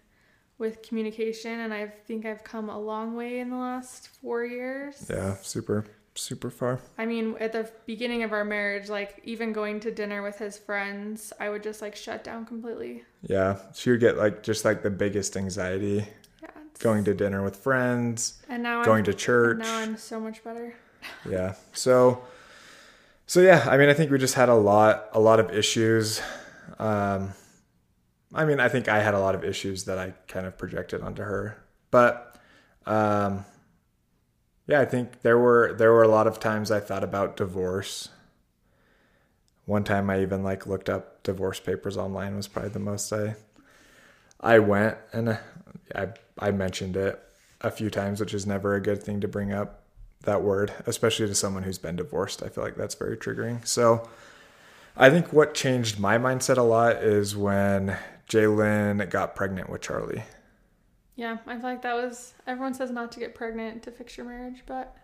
[0.58, 5.06] with communication, and I think I've come a long way in the last four years.
[5.10, 5.86] Yeah, super,
[6.16, 6.80] super far.
[6.98, 10.58] I mean, at the beginning of our marriage, like even going to dinner with his
[10.58, 13.04] friends, I would just like shut down completely.
[13.22, 16.08] Yeah, she would get like just like the biggest anxiety
[16.42, 16.50] Yeah.
[16.80, 19.60] going to dinner with friends, and now going I'm, to church.
[19.60, 20.74] Now I'm so much better.
[21.30, 21.54] yeah.
[21.74, 22.24] So
[23.28, 26.22] so yeah, I mean I think we just had a lot a lot of issues.
[26.80, 27.34] Um
[28.34, 31.02] I mean, I think I had a lot of issues that I kind of projected
[31.02, 31.63] onto her.
[31.92, 32.36] But
[32.86, 33.46] um
[34.66, 38.10] yeah, I think there were there were a lot of times I thought about divorce.
[39.66, 43.36] One time I even like looked up divorce papers online was probably the most I
[44.40, 45.38] I went and uh,
[45.94, 46.10] I
[46.40, 47.22] I mentioned it
[47.62, 49.84] a few times, which is never a good thing to bring up
[50.24, 52.44] that word, especially to someone who's been divorced.
[52.44, 53.66] I feel like that's very triggering.
[53.68, 54.10] So
[54.96, 57.98] I think what changed my mindset a lot is when
[58.30, 60.24] Jalen got pregnant with Charlie.
[61.16, 64.26] Yeah, I feel like that was everyone says not to get pregnant to fix your
[64.28, 64.96] marriage, but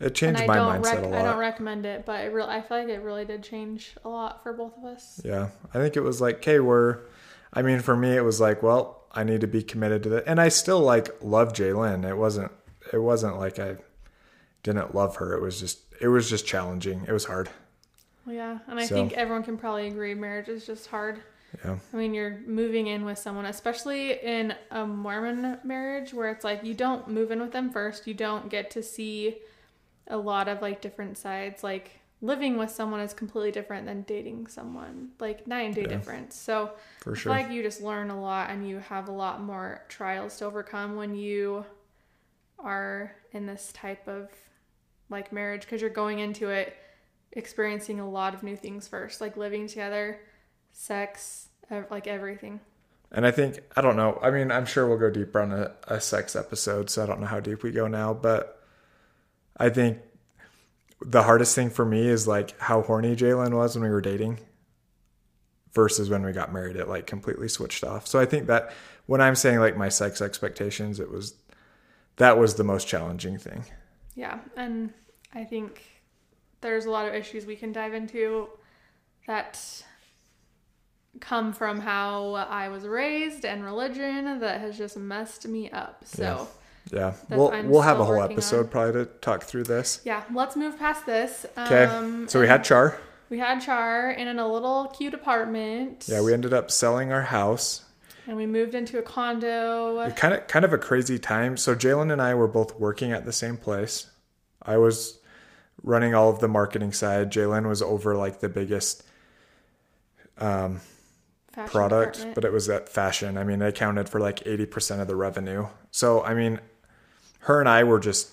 [0.00, 2.88] It changed my mindset rec- a I don't recommend it, but it I feel like
[2.88, 5.20] it really did change a lot for both of us.
[5.24, 5.48] yeah.
[5.74, 7.00] I think it was like, okay, we're,
[7.52, 10.24] I mean, for me, it was like, well, I need to be committed to that.
[10.26, 12.08] And I still like love Jalen.
[12.08, 12.52] It wasn't,
[12.92, 13.76] it wasn't like I
[14.66, 15.32] didn't love her.
[15.34, 17.04] It was just, it was just challenging.
[17.08, 17.48] It was hard.
[18.26, 21.20] Yeah, and I So- think everyone can probably agree marriage is just hard.
[21.64, 21.76] Yeah.
[21.92, 26.64] I mean, you're moving in with someone, especially in a Mormon marriage where it's like
[26.64, 28.06] you don't move in with them first.
[28.06, 29.38] You don't get to see
[30.08, 31.62] a lot of like different sides.
[31.62, 35.88] Like living with someone is completely different than dating someone, like night and day Yeah.
[35.88, 36.34] difference.
[36.34, 37.30] So For sure.
[37.30, 40.96] like you just learn a lot and you have a lot more trials to overcome
[40.96, 41.64] when you
[42.58, 44.28] are in this type of
[45.10, 46.76] like marriage because you're going into it
[47.32, 50.18] experiencing a lot of new things first, like living together,
[50.72, 52.60] sex, ev- like everything.
[53.12, 54.18] And I think, I don't know.
[54.22, 57.20] I mean, I'm sure we'll go deeper on a, a sex episode, so I don't
[57.20, 58.12] know how deep we go now.
[58.14, 58.60] But
[59.56, 59.98] I think
[61.00, 64.38] the hardest thing for me is like how horny Jalen was when we were dating
[65.72, 66.76] versus when we got married.
[66.76, 68.06] It like completely switched off.
[68.06, 68.72] So I think that
[69.06, 71.34] when I'm saying like my sex expectations, it was
[72.16, 73.64] that was the most challenging thing.
[74.16, 74.92] Yeah, and
[75.32, 75.82] I think
[76.62, 78.48] there's a lot of issues we can dive into
[79.26, 79.60] that
[81.20, 86.02] come from how I was raised and religion that has just messed me up.
[86.04, 86.48] So,
[86.90, 87.14] Yeah.
[87.28, 88.68] That we'll we'll have a whole episode on.
[88.68, 90.00] probably to talk through this.
[90.04, 91.44] yeah, let's move past this.
[91.56, 91.84] Okay.
[91.84, 92.98] Um, so we had Char.
[93.28, 96.06] we had Char in a little cute apartment.
[96.08, 97.82] Yeah, we ended up selling our house.
[98.26, 100.10] And we moved into a condo.
[100.10, 101.56] kind of kind of a crazy time.
[101.56, 104.10] So Jalen and I were both working at the same place.
[104.62, 105.18] I was
[105.82, 107.30] running all of the marketing side.
[107.30, 109.04] Jalen was over like the biggest
[110.38, 110.80] um,
[111.52, 112.34] fashion product, department.
[112.34, 113.38] but it was at fashion.
[113.38, 115.66] I mean, they accounted for like 80% of the revenue.
[115.90, 116.60] So, I mean,
[117.40, 118.30] her and I were just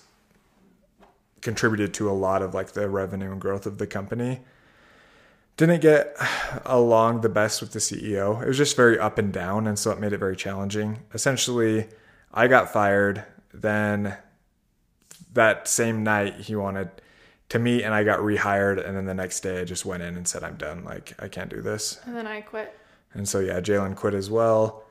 [1.40, 4.40] contributed to a lot of like the revenue and growth of the company.
[5.56, 6.16] Didn't get
[6.66, 8.42] along the best with the CEO.
[8.42, 9.66] It was just very up and down.
[9.66, 11.00] And so it made it very challenging.
[11.12, 11.86] Essentially,
[12.32, 13.24] I got fired.
[13.52, 14.16] Then
[15.32, 16.90] that same night, he wanted
[17.50, 18.84] to meet and I got rehired.
[18.84, 20.82] And then the next day, I just went in and said, I'm done.
[20.84, 22.00] Like, I can't do this.
[22.04, 22.76] and then I quit.
[23.12, 24.82] And so yeah, Jalen quit as well.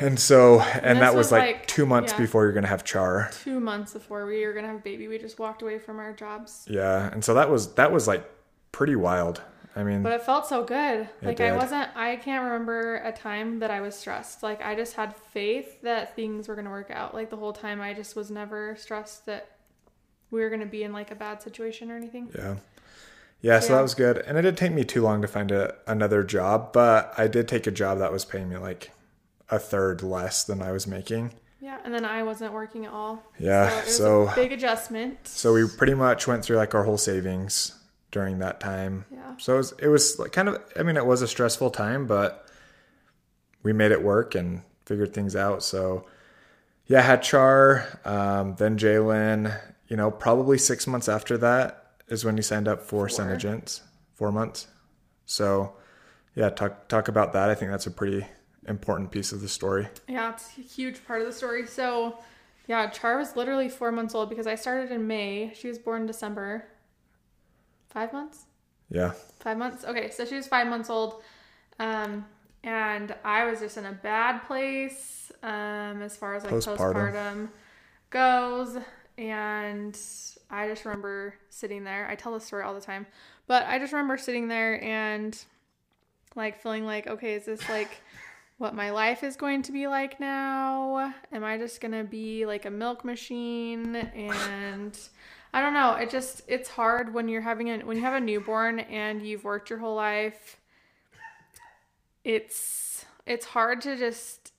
[0.00, 2.18] And so and, this that was, was, like, like- two months yeah.
[2.18, 3.30] before you're gonna have Char.
[3.42, 6.64] Two months before we were gonna have baby, we just walked away from our jobs.
[6.70, 7.10] Yeah.
[7.12, 8.24] And so that was that was like
[8.72, 9.42] pretty wild.
[9.78, 11.08] I mean But it felt so good.
[11.22, 14.42] Like I wasn't I can't remember a time that I was stressed.
[14.42, 17.14] Like I just had faith that things were gonna work out.
[17.14, 19.48] Like the whole time I just was never stressed that
[20.30, 22.30] we were gonna be in like a bad situation or anything.
[22.36, 22.56] yeah.
[23.40, 23.76] Yeah, so Yeah.
[23.76, 24.18] that was good.
[24.18, 27.46] And it didn't take me too long to find a, another job, but I did
[27.46, 28.90] take a job that was paying me like
[29.48, 31.34] a third less than I was making.
[31.60, 33.22] Yeah, and then I wasn't working at all.
[33.38, 35.28] Yeah, So it was so- a big adjustment.
[35.28, 37.77] So we pretty much went through like our whole savings
[38.10, 39.04] during that time.
[39.12, 39.36] Yeah.
[39.38, 42.06] So it was, it was like kind of, I mean, it was a stressful time,
[42.06, 42.46] but
[43.62, 45.62] we made it work and figured things out.
[45.62, 46.06] So
[46.86, 52.36] yeah, had Char, um, then Jalen, you know, probably six months after that is when
[52.36, 53.08] he signed up for Four.
[53.10, 53.82] Senegence,
[54.14, 54.66] four months.
[55.26, 55.74] So
[56.34, 57.50] yeah, talk talk about that.
[57.50, 58.24] I think that's a pretty
[58.66, 59.88] important piece of the story.
[60.06, 61.66] Yeah, it's a huge part of the story.
[61.66, 62.18] So,
[62.66, 65.52] yeah, Char was literally four months old because I started in May.
[65.54, 66.64] She was born in December.
[67.88, 68.44] Five months?
[68.90, 69.12] Yeah.
[69.40, 69.84] Five months?
[69.84, 71.22] Okay, so she was five months old.
[71.78, 72.24] Um,
[72.64, 77.12] and I was just in a bad place um, as far as like postpartum.
[77.12, 77.48] postpartum
[78.10, 78.76] goes.
[79.16, 79.98] And
[80.50, 82.08] I just remember sitting there.
[82.08, 83.06] I tell this story all the time,
[83.46, 85.36] but I just remember sitting there and
[86.36, 88.00] like feeling like, okay, is this like
[88.58, 91.12] what my life is going to be like now?
[91.32, 93.96] Am I just going to be like a milk machine?
[93.96, 94.98] And
[95.58, 95.94] I don't know.
[95.94, 99.42] It just, it's hard when you're having a, when you have a newborn and you've
[99.42, 100.60] worked your whole life.
[102.22, 104.52] It's, it's hard to just,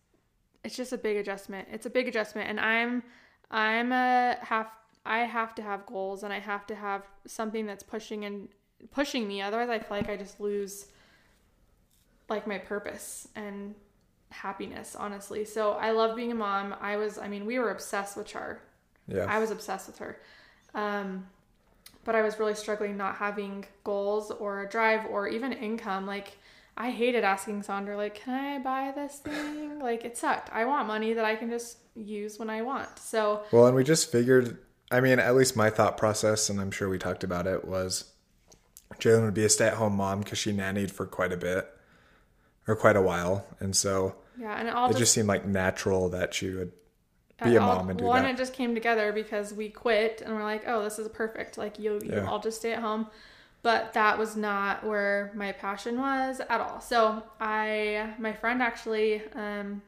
[0.65, 1.69] it's just a big adjustment.
[1.71, 2.49] It's a big adjustment.
[2.49, 3.01] And I'm,
[3.49, 4.67] I'm a half,
[5.05, 8.49] I have to have goals and I have to have something that's pushing and
[8.91, 9.41] pushing me.
[9.41, 10.88] Otherwise, I feel like I just lose
[12.27, 13.73] like my purpose and
[14.31, 15.45] happiness, honestly.
[15.45, 16.75] So I love being a mom.
[16.81, 18.59] I was, I mean, we were obsessed with Char.
[19.07, 19.27] Yeah.
[19.29, 20.19] I was obsessed with her.
[20.73, 21.27] Um,
[22.05, 26.05] but I was really struggling not having goals or a drive or even income.
[26.05, 26.38] Like,
[26.77, 29.79] I hated asking Sonder, like, can I buy this thing?
[29.79, 30.49] Like, it sucked.
[30.51, 32.97] I want money that I can just use when I want.
[32.99, 34.58] So, well, and we just figured,
[34.89, 38.12] I mean, at least my thought process, and I'm sure we talked about it, was
[38.97, 41.67] Jalen would be a stay at home mom because she nannied for quite a bit
[42.67, 43.45] or quite a while.
[43.60, 46.71] And so, yeah, and it, it just, just seemed like natural that she would
[47.43, 48.32] be a mom and do one, that.
[48.32, 51.58] it just came together because we quit and we're like, oh, this is perfect.
[51.58, 52.25] Like you, you yeah.
[52.30, 53.08] all just stay at home.
[53.62, 56.80] But that was not where my passion was at all.
[56.80, 59.82] So I, my friend actually um,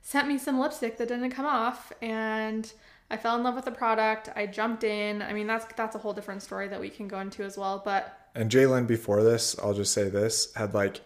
[0.00, 2.72] sent me some lipstick that didn't come off, and
[3.10, 4.28] I fell in love with the product.
[4.36, 5.22] I jumped in.
[5.22, 7.82] I mean, that's that's a whole different story that we can go into as well.
[7.84, 11.00] But and Jalen, before this, I'll just say this had like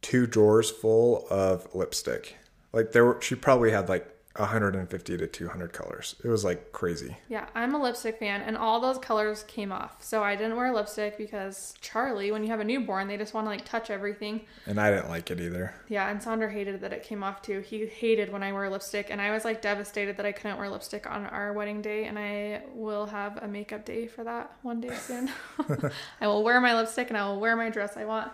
[0.00, 2.36] two drawers full of lipstick.
[2.72, 6.16] Like there were, she probably had like 150 to 200 colors.
[6.24, 7.16] It was like crazy.
[7.28, 10.02] Yeah, I'm a lipstick fan, and all those colors came off.
[10.02, 13.46] So I didn't wear lipstick because Charlie, when you have a newborn, they just want
[13.46, 14.42] to like touch everything.
[14.66, 15.74] And I didn't like it either.
[15.88, 17.60] Yeah, and Sonder hated that it came off too.
[17.60, 20.70] He hated when I wear lipstick, and I was like devastated that I couldn't wear
[20.70, 22.04] lipstick on our wedding day.
[22.04, 25.30] And I will have a makeup day for that one day soon.
[26.20, 28.30] I will wear my lipstick and I will wear my dress I want.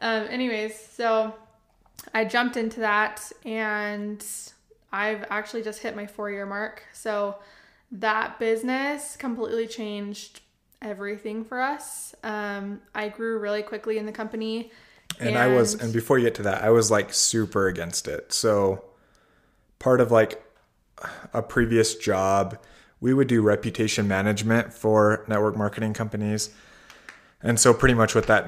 [0.00, 1.34] Um, anyways, so
[2.14, 4.24] I jumped into that and
[4.92, 6.82] I've actually just hit my four year mark.
[6.92, 7.36] So
[7.92, 10.40] that business completely changed
[10.80, 12.14] everything for us.
[12.22, 14.70] Um, I grew really quickly in the company.
[15.18, 18.06] And, and I was, and before you get to that, I was like super against
[18.06, 18.32] it.
[18.32, 18.84] So
[19.78, 20.42] part of like
[21.32, 22.58] a previous job,
[23.00, 26.50] we would do reputation management for network marketing companies.
[27.42, 28.46] And so pretty much what that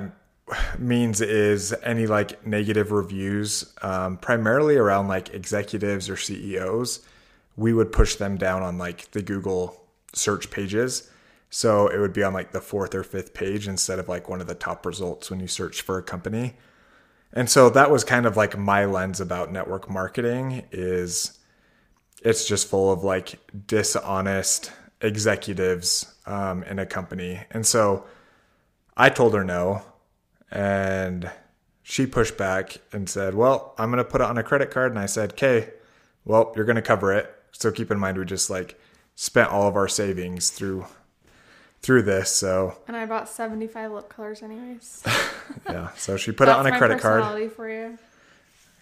[0.79, 7.01] means is any like negative reviews, um, primarily around like executives or CEOs,
[7.57, 11.11] we would push them down on like the Google search pages.
[11.51, 14.41] So it would be on like the fourth or fifth page instead of like one
[14.41, 16.55] of the top results when you search for a company.
[17.33, 21.39] And so that was kind of like my lens about network marketing is
[22.23, 27.41] it's just full of like dishonest executives um, in a company.
[27.51, 28.05] And so
[28.97, 29.83] I told her no.
[30.51, 31.31] And
[31.83, 34.93] she pushed back and said, Well, I'm going to put it on a credit card.
[34.93, 35.71] And I said, Okay,
[36.25, 37.35] well, you're going to cover it.
[37.53, 38.81] So keep in mind, we just like
[39.15, 40.87] spent all of our savings through
[41.83, 42.31] through this.
[42.31, 45.03] So and I bought 75 lip colors anyways.
[45.67, 45.91] yeah.
[45.97, 47.53] So she put it on a credit card.
[47.53, 47.99] for you.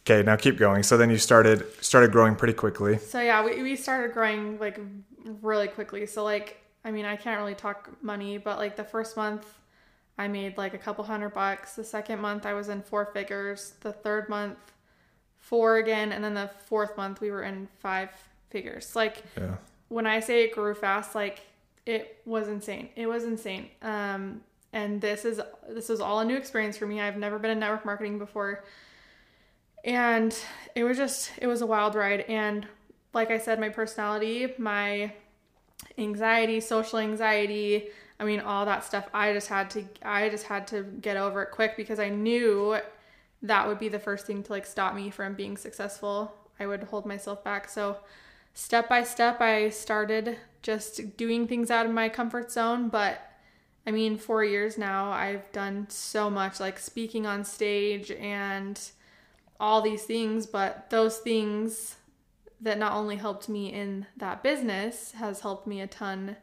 [0.00, 0.83] Okay, now keep going.
[0.83, 2.98] So then you started started growing pretty quickly.
[2.98, 4.81] So yeah, we, we started growing like
[5.42, 6.07] really quickly.
[6.07, 9.46] So like I mean I can't really talk money, but like the first month
[10.18, 11.76] I made like a couple hundred bucks.
[11.76, 13.74] The second month I was in four figures.
[13.81, 14.59] The third month,
[15.38, 16.12] four again.
[16.12, 18.11] And then the fourth month we were in five
[18.50, 18.96] figures.
[18.96, 19.57] Like yeah.
[19.88, 21.40] when I say it grew fast, like
[21.87, 22.88] it was insane.
[22.96, 23.68] It was insane.
[23.81, 27.00] Um, and this is this was all a new experience for me.
[27.00, 28.64] I've never been in network marketing before.
[29.85, 30.36] And
[30.74, 32.22] it was just it was a wild ride.
[32.22, 32.66] And
[33.14, 35.12] like I said, my personality, my
[35.97, 37.88] anxiety, social anxiety,
[38.20, 39.08] I mean, all that stuff.
[39.14, 42.78] I just had to, I just had to get over it quick because I knew
[43.42, 46.34] that would be the first thing to like stop me from being successful.
[46.58, 47.68] I would hold myself back.
[47.68, 47.98] So,
[48.54, 52.88] step by step, I started just doing things out of my comfort zone.
[52.88, 53.20] But
[53.86, 58.80] I mean, four years now, I've done so much like speaking on stage and
[59.60, 60.46] all these things.
[60.46, 61.96] But those things
[62.60, 66.36] that not only helped me in that business has helped me a ton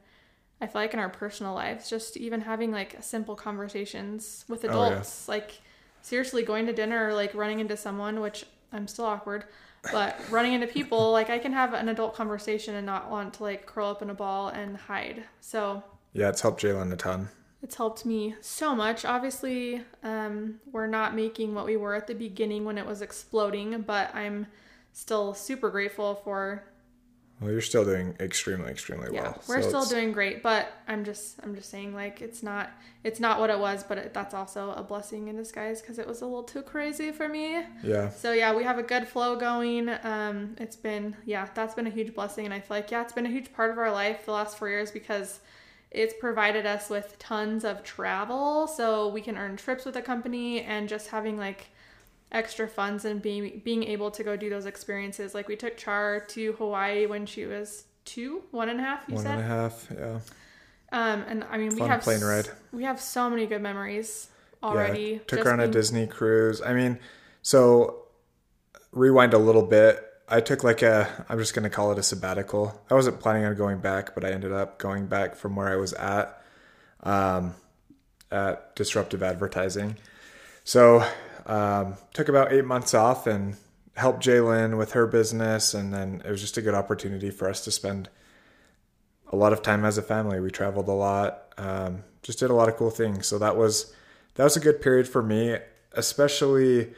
[0.62, 5.26] I feel like in our personal lives, just even having like simple conversations with adults,
[5.28, 5.38] oh, yeah.
[5.40, 5.62] like
[6.02, 9.46] seriously going to dinner or like running into someone, which I'm still awkward,
[9.92, 13.44] but running into people, like I can have an adult conversation and not want to
[13.44, 15.24] like curl up in a ball and hide.
[15.42, 15.84] So
[16.14, 17.30] Yeah, it's helped Jalen a ton.
[17.62, 19.04] it's helped me so much.
[19.04, 23.82] Obviously, um, we're not making what we were at the beginning when it was exploding,
[23.82, 24.48] but I'm
[24.94, 26.64] still super grateful for
[27.42, 29.44] Well, you're still doing extremely, extremely yeah well.
[29.50, 32.72] we're So still it's- doing great but i'm just i'm just saying like it's not
[33.04, 36.08] it's not what it was but it, that's also a blessing in disguise because it
[36.08, 39.36] was a little too crazy for me Yeah, so yeah we have a good flow
[39.36, 43.02] going um it's been yeah that's been a huge blessing and i feel like yeah
[43.02, 45.42] it's been a huge part of our life the last four years because
[45.92, 50.62] it's provided us with tons of travel so we can earn trips with the company
[50.62, 51.68] and just having like
[52.32, 56.20] extra funds and being being able to go do those experiences like we took char
[56.28, 59.48] to hawaii when she was two one and a half you one said and a
[59.48, 59.88] half.
[59.96, 60.20] Yeah,
[60.92, 62.50] um, and I mean, we have plane ride.
[62.72, 64.30] We have so many good memories
[64.64, 65.02] already.
[65.02, 66.62] Yeah, took her on a Disney cruise.
[66.62, 67.00] I mean,
[67.42, 68.04] so
[68.92, 70.02] rewind a little bit.
[70.28, 72.82] I took like a, I'm just going to call it a sabbatical.
[72.90, 75.76] I wasn't planning on going back, but I ended up going back from where I
[75.76, 76.42] was at,
[77.04, 77.54] um,
[78.32, 79.98] at disruptive advertising.
[80.64, 81.06] So,
[81.46, 83.58] um, took about eight months off and
[83.96, 85.74] helped Jalen with her business.
[85.74, 88.10] And then it was just a good opportunity for us to spend
[89.32, 90.40] a lot of time as a family.
[90.40, 93.28] We traveled a lot, um, just did a lot of cool things.
[93.28, 93.94] So that was
[94.36, 95.58] that was a good period for me,
[95.94, 96.94] especially.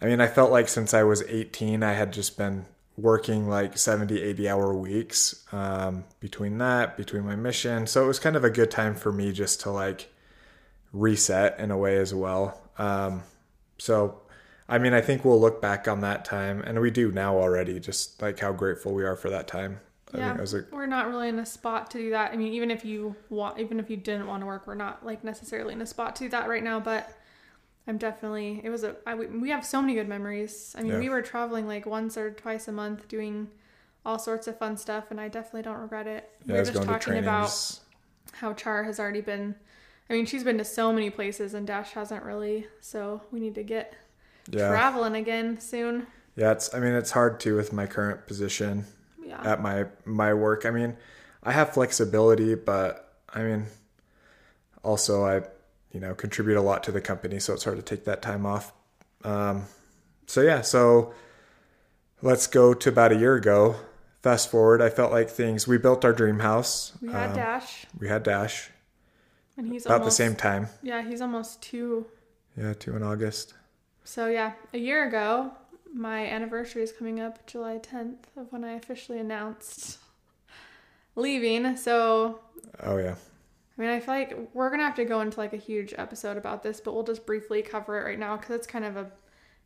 [0.00, 2.66] I mean, I felt like since I was 18, I had just been
[2.96, 7.86] working like 70, 80 hour weeks um, between that, between my mission.
[7.86, 10.12] So it was kind of a good time for me just to like
[10.92, 12.60] reset in a way as well.
[12.76, 13.22] Um,
[13.78, 14.20] so,
[14.68, 17.80] I mean, I think we'll look back on that time, and we do now already,
[17.80, 19.80] just like how grateful we are for that time.
[20.14, 22.32] I Yeah, think we're not really in a spot to do that.
[22.32, 25.04] I mean, even if you want, even if you didn't want to work, we're not
[25.04, 26.80] like necessarily in a spot to do that right now.
[26.80, 27.14] But
[27.86, 28.60] I'm definitely.
[28.64, 28.96] It was a.
[29.06, 30.74] I, we- have so many good memories.
[30.78, 30.98] I mean, Yeah.
[30.98, 33.48] we were traveling like once or twice a month, doing
[34.06, 36.30] all sorts of fun stuff, and I definitely don't regret it.
[36.46, 37.80] yeah, we were just talking about
[38.32, 39.56] how Char has already been.
[40.10, 42.66] I mean, she's been to so many places, and Dash hasn't really.
[42.80, 43.94] So we need to get
[44.50, 46.06] Yeah, traveling again soon.
[46.36, 46.52] yeah.
[46.52, 46.74] It's.
[46.74, 48.84] I mean, it's hard too with my current position.
[49.22, 49.42] Yeah.
[49.44, 50.64] at my my work.
[50.64, 50.96] I mean,
[51.42, 53.66] I have flexibility, but I mean,
[54.82, 55.42] also I,
[55.92, 58.46] you know, contribute a lot to the company, so it's hard to take that time
[58.46, 58.72] off.
[59.24, 59.64] Um,
[60.26, 61.12] so yeah, so
[62.22, 63.76] let's go to about a year ago.
[64.22, 65.68] Fast forward, I felt like things.
[65.68, 66.92] We built our dream house.
[67.02, 68.70] we had Um, Dash, We had Dash
[69.58, 70.68] and he's about almost the same time.
[70.82, 72.06] Yeah, he's almost two.
[72.56, 73.54] Yeah, two in August.
[74.04, 75.52] So yeah, a year ago,
[75.92, 79.98] my anniversary is coming up, July 10th, of when I officially announced
[81.16, 81.76] leaving.
[81.76, 82.40] So
[82.82, 83.16] Oh yeah,
[83.76, 86.36] I mean, I feel like we're gonna have to go into like a huge episode
[86.36, 89.10] about this, but we'll just briefly cover it right now because it's kind of a,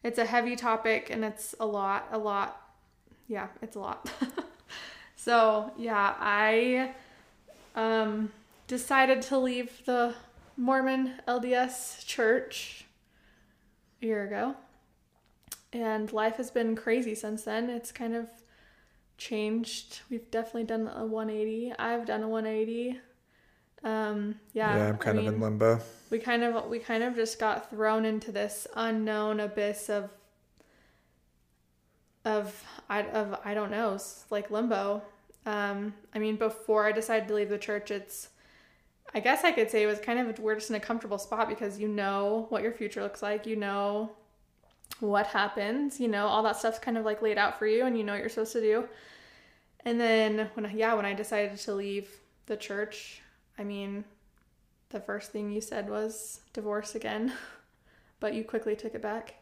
[0.03, 2.59] it's a heavy topic and it's a lot, a lot.
[3.29, 4.11] Yeah, it's a lot.
[5.17, 6.95] so yeah, I
[7.75, 8.31] um
[8.67, 10.15] decided to leave the
[10.57, 12.85] Mormon LDS church
[14.01, 14.57] a year ago,
[15.73, 17.71] and life has been crazy since then.
[17.71, 18.29] It's kind of
[19.19, 20.01] changed.
[20.11, 21.73] We've definitely done a 180.
[21.79, 23.01] I've done a 180.
[23.85, 24.89] Um, yeah, yeah.
[24.89, 25.81] I'm kind I of in limbo.
[26.11, 30.11] we kind of we kind of just got thrown into this unknown abyss of
[32.25, 33.99] of I of I don't know,
[34.31, 35.03] like limbo.
[35.45, 38.29] Um, I mean, before I decided to leave the church, it's
[39.15, 41.49] I guess I could say it was kind of we're just in a comfortable spot
[41.49, 44.13] because you know what your future looks like, you know
[45.01, 47.97] what happens, you know all that stuff's kind of like laid out for you, and
[47.97, 48.89] you know what you're supposed to do.
[49.85, 52.09] And then when yeah, when I decided to leave
[52.47, 53.21] the church,
[53.59, 54.05] I mean,
[54.91, 57.33] the first thing you said was divorce again,
[58.21, 59.35] but you quickly took it back.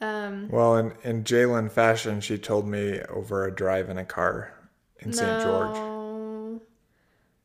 [0.00, 4.54] Um, Well, in in Jalen fashion, she told me over a drive in a car
[5.00, 5.42] in St.
[5.42, 5.76] George.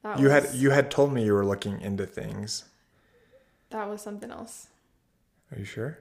[0.05, 2.65] That You was, had you had told me you were looking into things.
[3.71, 4.67] that was something else.
[5.51, 5.97] Are you sure?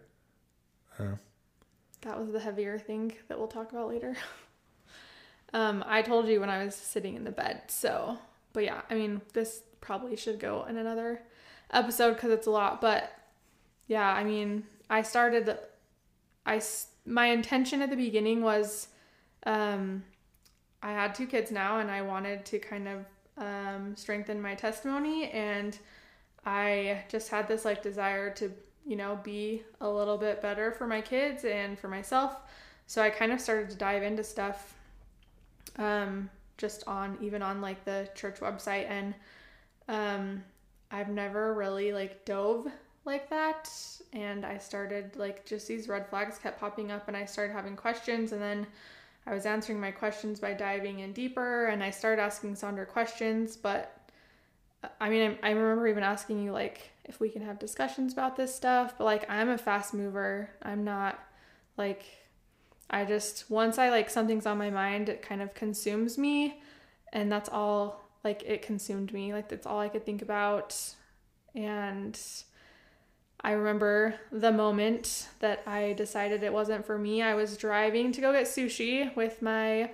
[2.03, 4.15] That was the heavier thing that we'll talk about later.
[5.55, 7.63] um, I told you when I was sitting in the bed.
[7.69, 8.19] So,
[8.53, 11.23] but yeah, I mean, this probably should go in another
[11.73, 12.83] episode because it's a lot.
[12.83, 13.11] But
[13.87, 15.57] yeah, I mean, I started.
[16.45, 18.89] I s- my intention at the beginning was,
[19.47, 20.05] um,
[20.83, 23.07] I had two kids now, and I wanted to kind of
[23.39, 25.79] um, strengthen my testimony, and
[26.45, 28.53] I just had this like desire to
[28.87, 32.37] you know, be a little bit better for my kids and for myself.
[32.87, 34.75] So I kind of started to dive into stuff
[35.77, 39.13] um just on even on like the church website and
[39.89, 40.45] um
[40.93, 42.69] I've never really like dove
[43.05, 43.69] like that
[44.13, 47.75] and I started like just these red flags kept popping up and I started having
[47.75, 48.67] questions and then
[49.27, 53.57] I was answering my questions by diving in deeper and I started asking Sonder questions
[53.57, 54.11] but
[55.01, 58.37] I mean I, I remember even asking you like if we can have discussions about
[58.37, 60.51] this stuff but like I'm a fast mover.
[60.63, 61.19] I'm not
[61.77, 62.05] like
[62.91, 66.61] I just once I like something's on my mind it kind of consumes me
[67.13, 69.33] and that's all like it consumed me.
[69.33, 70.77] Like that's all I could think about
[71.55, 72.19] and
[73.45, 77.21] I remember the moment that I decided it wasn't for me.
[77.21, 79.91] I was driving to go get sushi with my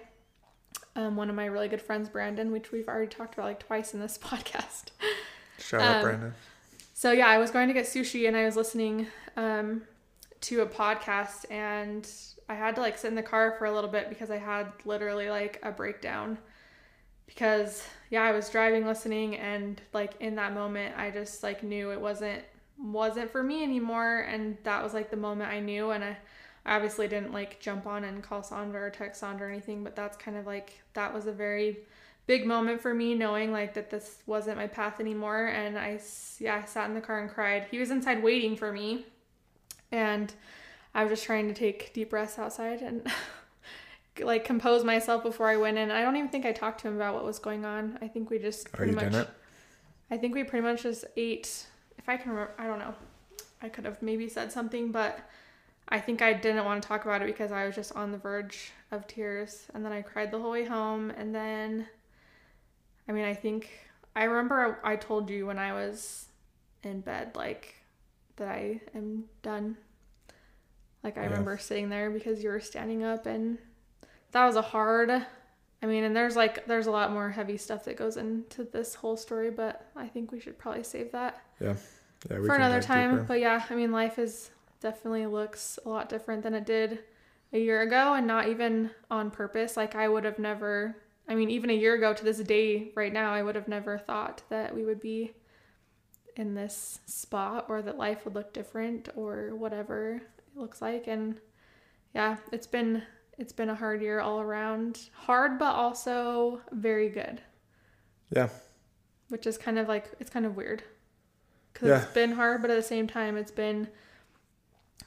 [0.94, 3.92] um, one of my really good friends, Brandon, which we've already talked about like twice
[3.92, 4.90] in this podcast.
[5.59, 6.34] Shout out, um, Brandon.
[6.94, 9.82] So yeah, I was going to get sushi and I was listening um,
[10.42, 12.09] to a podcast and
[12.48, 14.66] I had to like sit in the car for a little bit because I had
[14.84, 16.38] literally like a breakdown
[17.26, 21.90] because yeah, I was driving listening and like in that moment I just like knew
[21.90, 22.44] it wasn't
[22.83, 26.16] wasn't for me anymore and that was like the moment I knew and I,
[26.64, 29.95] I obviously didn't like jump on and call Sonder or text Sonder or anything but
[29.95, 31.78] that's kind of like that was a very
[32.26, 36.01] big moment for me knowing like that this wasn't my path anymore and I
[36.39, 37.66] yeah I sat in the car and cried.
[37.70, 39.07] He was inside waiting for me
[39.91, 40.33] and
[40.95, 43.07] I was just trying to take deep breaths outside and
[44.20, 45.91] like compose myself before I went in.
[45.91, 47.99] I don't even think I talked to him about what was going on.
[48.01, 49.26] I think we just pretty much
[50.11, 51.66] I think we pretty much just ate
[52.01, 52.94] if I can remember, I don't know.
[53.62, 55.20] I could have maybe said something, but
[55.88, 58.18] I think I didn't want to talk about it because I was just on the
[58.18, 59.66] verge of tears.
[59.74, 61.11] And then I cried the whole way home.
[61.11, 61.86] And then,
[63.07, 63.68] I mean, I think
[64.16, 66.26] I remember I told you when I was
[66.82, 67.74] in bed, like,
[68.36, 69.76] that I am done.
[71.05, 73.59] Like, I remember sitting there because you were standing up, and
[74.32, 75.26] that was a hard.
[75.83, 78.95] I mean, and there's like, there's a lot more heavy stuff that goes into this
[78.95, 81.43] whole story, but I think we should probably save that.
[81.61, 81.76] Yeah.
[82.28, 83.12] Yeah, for another time.
[83.12, 83.24] Deeper.
[83.24, 84.51] But yeah, I mean, life is
[84.81, 86.99] definitely looks a lot different than it did
[87.53, 89.76] a year ago, and not even on purpose.
[89.76, 90.97] Like I would have never.
[91.28, 93.97] I mean, even a year ago to this day, right now, I would have never
[93.97, 95.33] thought that we would be
[96.37, 101.07] in this spot or that life would look different or whatever it looks like.
[101.07, 101.37] And
[102.14, 103.03] yeah, it's been
[103.41, 105.09] it's been a hard year all around.
[105.14, 107.41] Hard, but also very good.
[108.30, 108.51] Yeah.
[109.30, 110.84] Which is kind of like it's kind of weird
[111.72, 112.03] because yeah.
[112.03, 113.88] it's been hard, but at the same time, it's been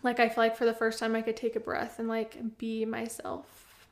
[0.02, 2.58] like I feel like for the first time I could take a breath and like
[2.58, 3.88] be myself.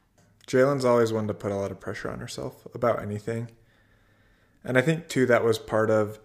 [0.47, 3.51] Jalen's always wanted to put a lot of pressure on herself about anything.
[4.63, 6.19] And I think too that was part of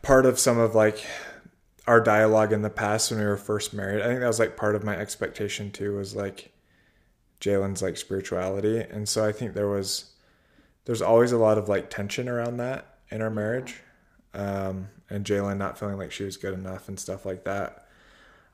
[0.00, 1.04] part of some of like
[1.90, 4.00] our dialogue in the past when we were first married.
[4.00, 6.52] I think that was like part of my expectation too was like
[7.40, 8.78] Jalen's like spirituality.
[8.78, 10.12] And so I think there was
[10.84, 13.80] there's always a lot of like tension around that in our marriage
[14.34, 17.88] um, and Jalen not feeling like she was good enough and stuff like that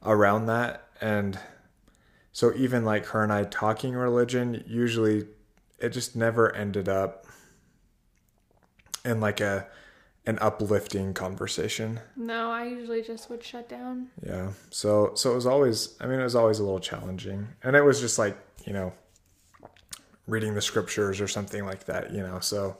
[0.02, 0.88] around that.
[1.02, 1.38] And
[2.32, 5.26] so even like her and I talking religion, usually
[5.78, 7.26] it just never ended up
[9.04, 9.66] in like a
[10.26, 12.00] an uplifting conversation.
[12.16, 14.08] No, I usually just would shut down.
[14.24, 14.50] Yeah.
[14.70, 17.48] So so it was always I mean it was always a little challenging.
[17.62, 18.92] And it was just like, you know,
[20.26, 22.40] reading the scriptures or something like that, you know.
[22.40, 22.76] So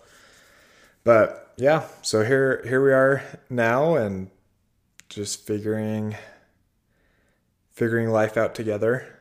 [1.04, 4.28] but yeah, so here here we are now and
[5.08, 6.16] just figuring
[7.70, 9.20] figuring life out together.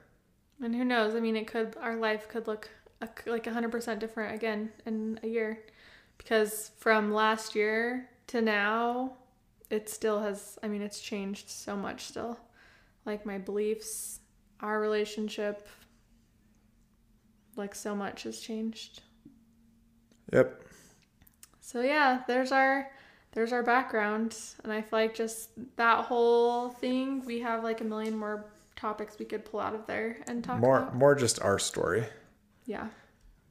[0.61, 1.13] And who knows?
[1.13, 2.69] I mean, it could our life could look
[3.27, 5.59] like 100% different again in a year
[6.17, 9.13] because from last year to now
[9.69, 12.39] it still has I mean, it's changed so much still.
[13.05, 14.19] Like my beliefs,
[14.61, 15.67] our relationship,
[17.55, 19.01] like so much has changed.
[20.33, 20.61] Yep.
[21.61, 22.89] So yeah, there's our
[23.31, 27.83] there's our background, and I feel like just that whole thing, we have like a
[27.83, 28.45] million more
[28.75, 30.95] topics we could pull out of there and talk more about.
[30.95, 32.05] more just our story.
[32.65, 32.87] Yeah.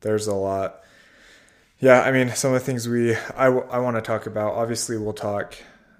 [0.00, 0.82] There's a lot.
[1.80, 4.54] Yeah, I mean, some of the things we I, I want to talk about.
[4.54, 5.54] Obviously, we'll talk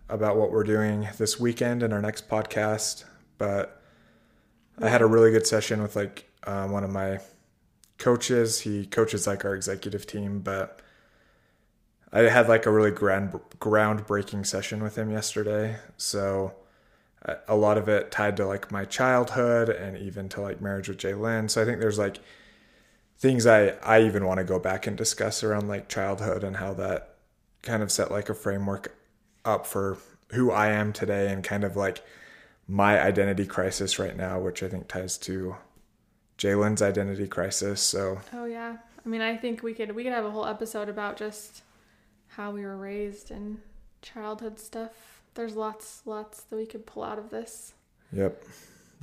[0.08, 3.04] about what we're doing this weekend in our next podcast.
[3.38, 3.82] But
[4.80, 7.18] I had a really good session with like um, one of my
[7.98, 8.60] coaches.
[8.60, 10.80] He coaches like our executive team, but
[12.12, 15.76] I had like a really grand groundbreaking session with him yesterday.
[15.96, 16.54] So
[17.48, 20.98] a lot of it tied to like my childhood and even to like marriage with
[20.98, 21.50] Jalen.
[21.50, 22.18] So I think there's like
[23.24, 26.74] things I I even want to go back and discuss around like childhood and how
[26.74, 27.14] that
[27.62, 28.94] kind of set like a framework
[29.46, 29.96] up for
[30.32, 32.04] who I am today and kind of like
[32.68, 35.56] my identity crisis right now, which I think ties to
[36.36, 37.80] Jalen's identity crisis.
[37.80, 38.76] So Oh yeah.
[39.04, 41.62] I mean I think we could we could have a whole episode about just
[42.28, 43.58] how we were raised and
[44.02, 45.22] childhood stuff.
[45.32, 47.72] there's lots, lots that we could pull out of this.
[48.12, 48.44] Yep.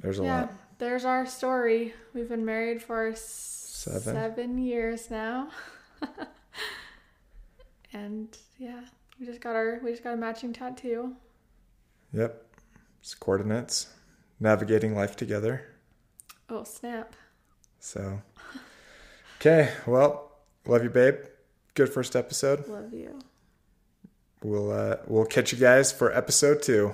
[0.03, 0.53] There's a yeah, lot.
[0.77, 1.95] there's our story.
[2.13, 3.15] We've been married for
[3.81, 4.13] Seven.
[4.13, 5.49] seven years now.
[7.93, 8.81] and yeah,
[9.19, 11.15] we just got our we just got a matching tattoo.
[12.13, 12.45] Yep.
[13.01, 13.87] It's coordinates.
[14.39, 15.65] Navigating life together.
[16.47, 17.15] Oh snap!
[17.79, 18.21] So,
[19.39, 19.71] okay.
[19.87, 20.31] Well,
[20.67, 21.15] love you, babe.
[21.73, 22.67] Good first episode.
[22.67, 23.17] Love you.
[24.43, 26.93] We'll uh, we'll catch you guys for episode two.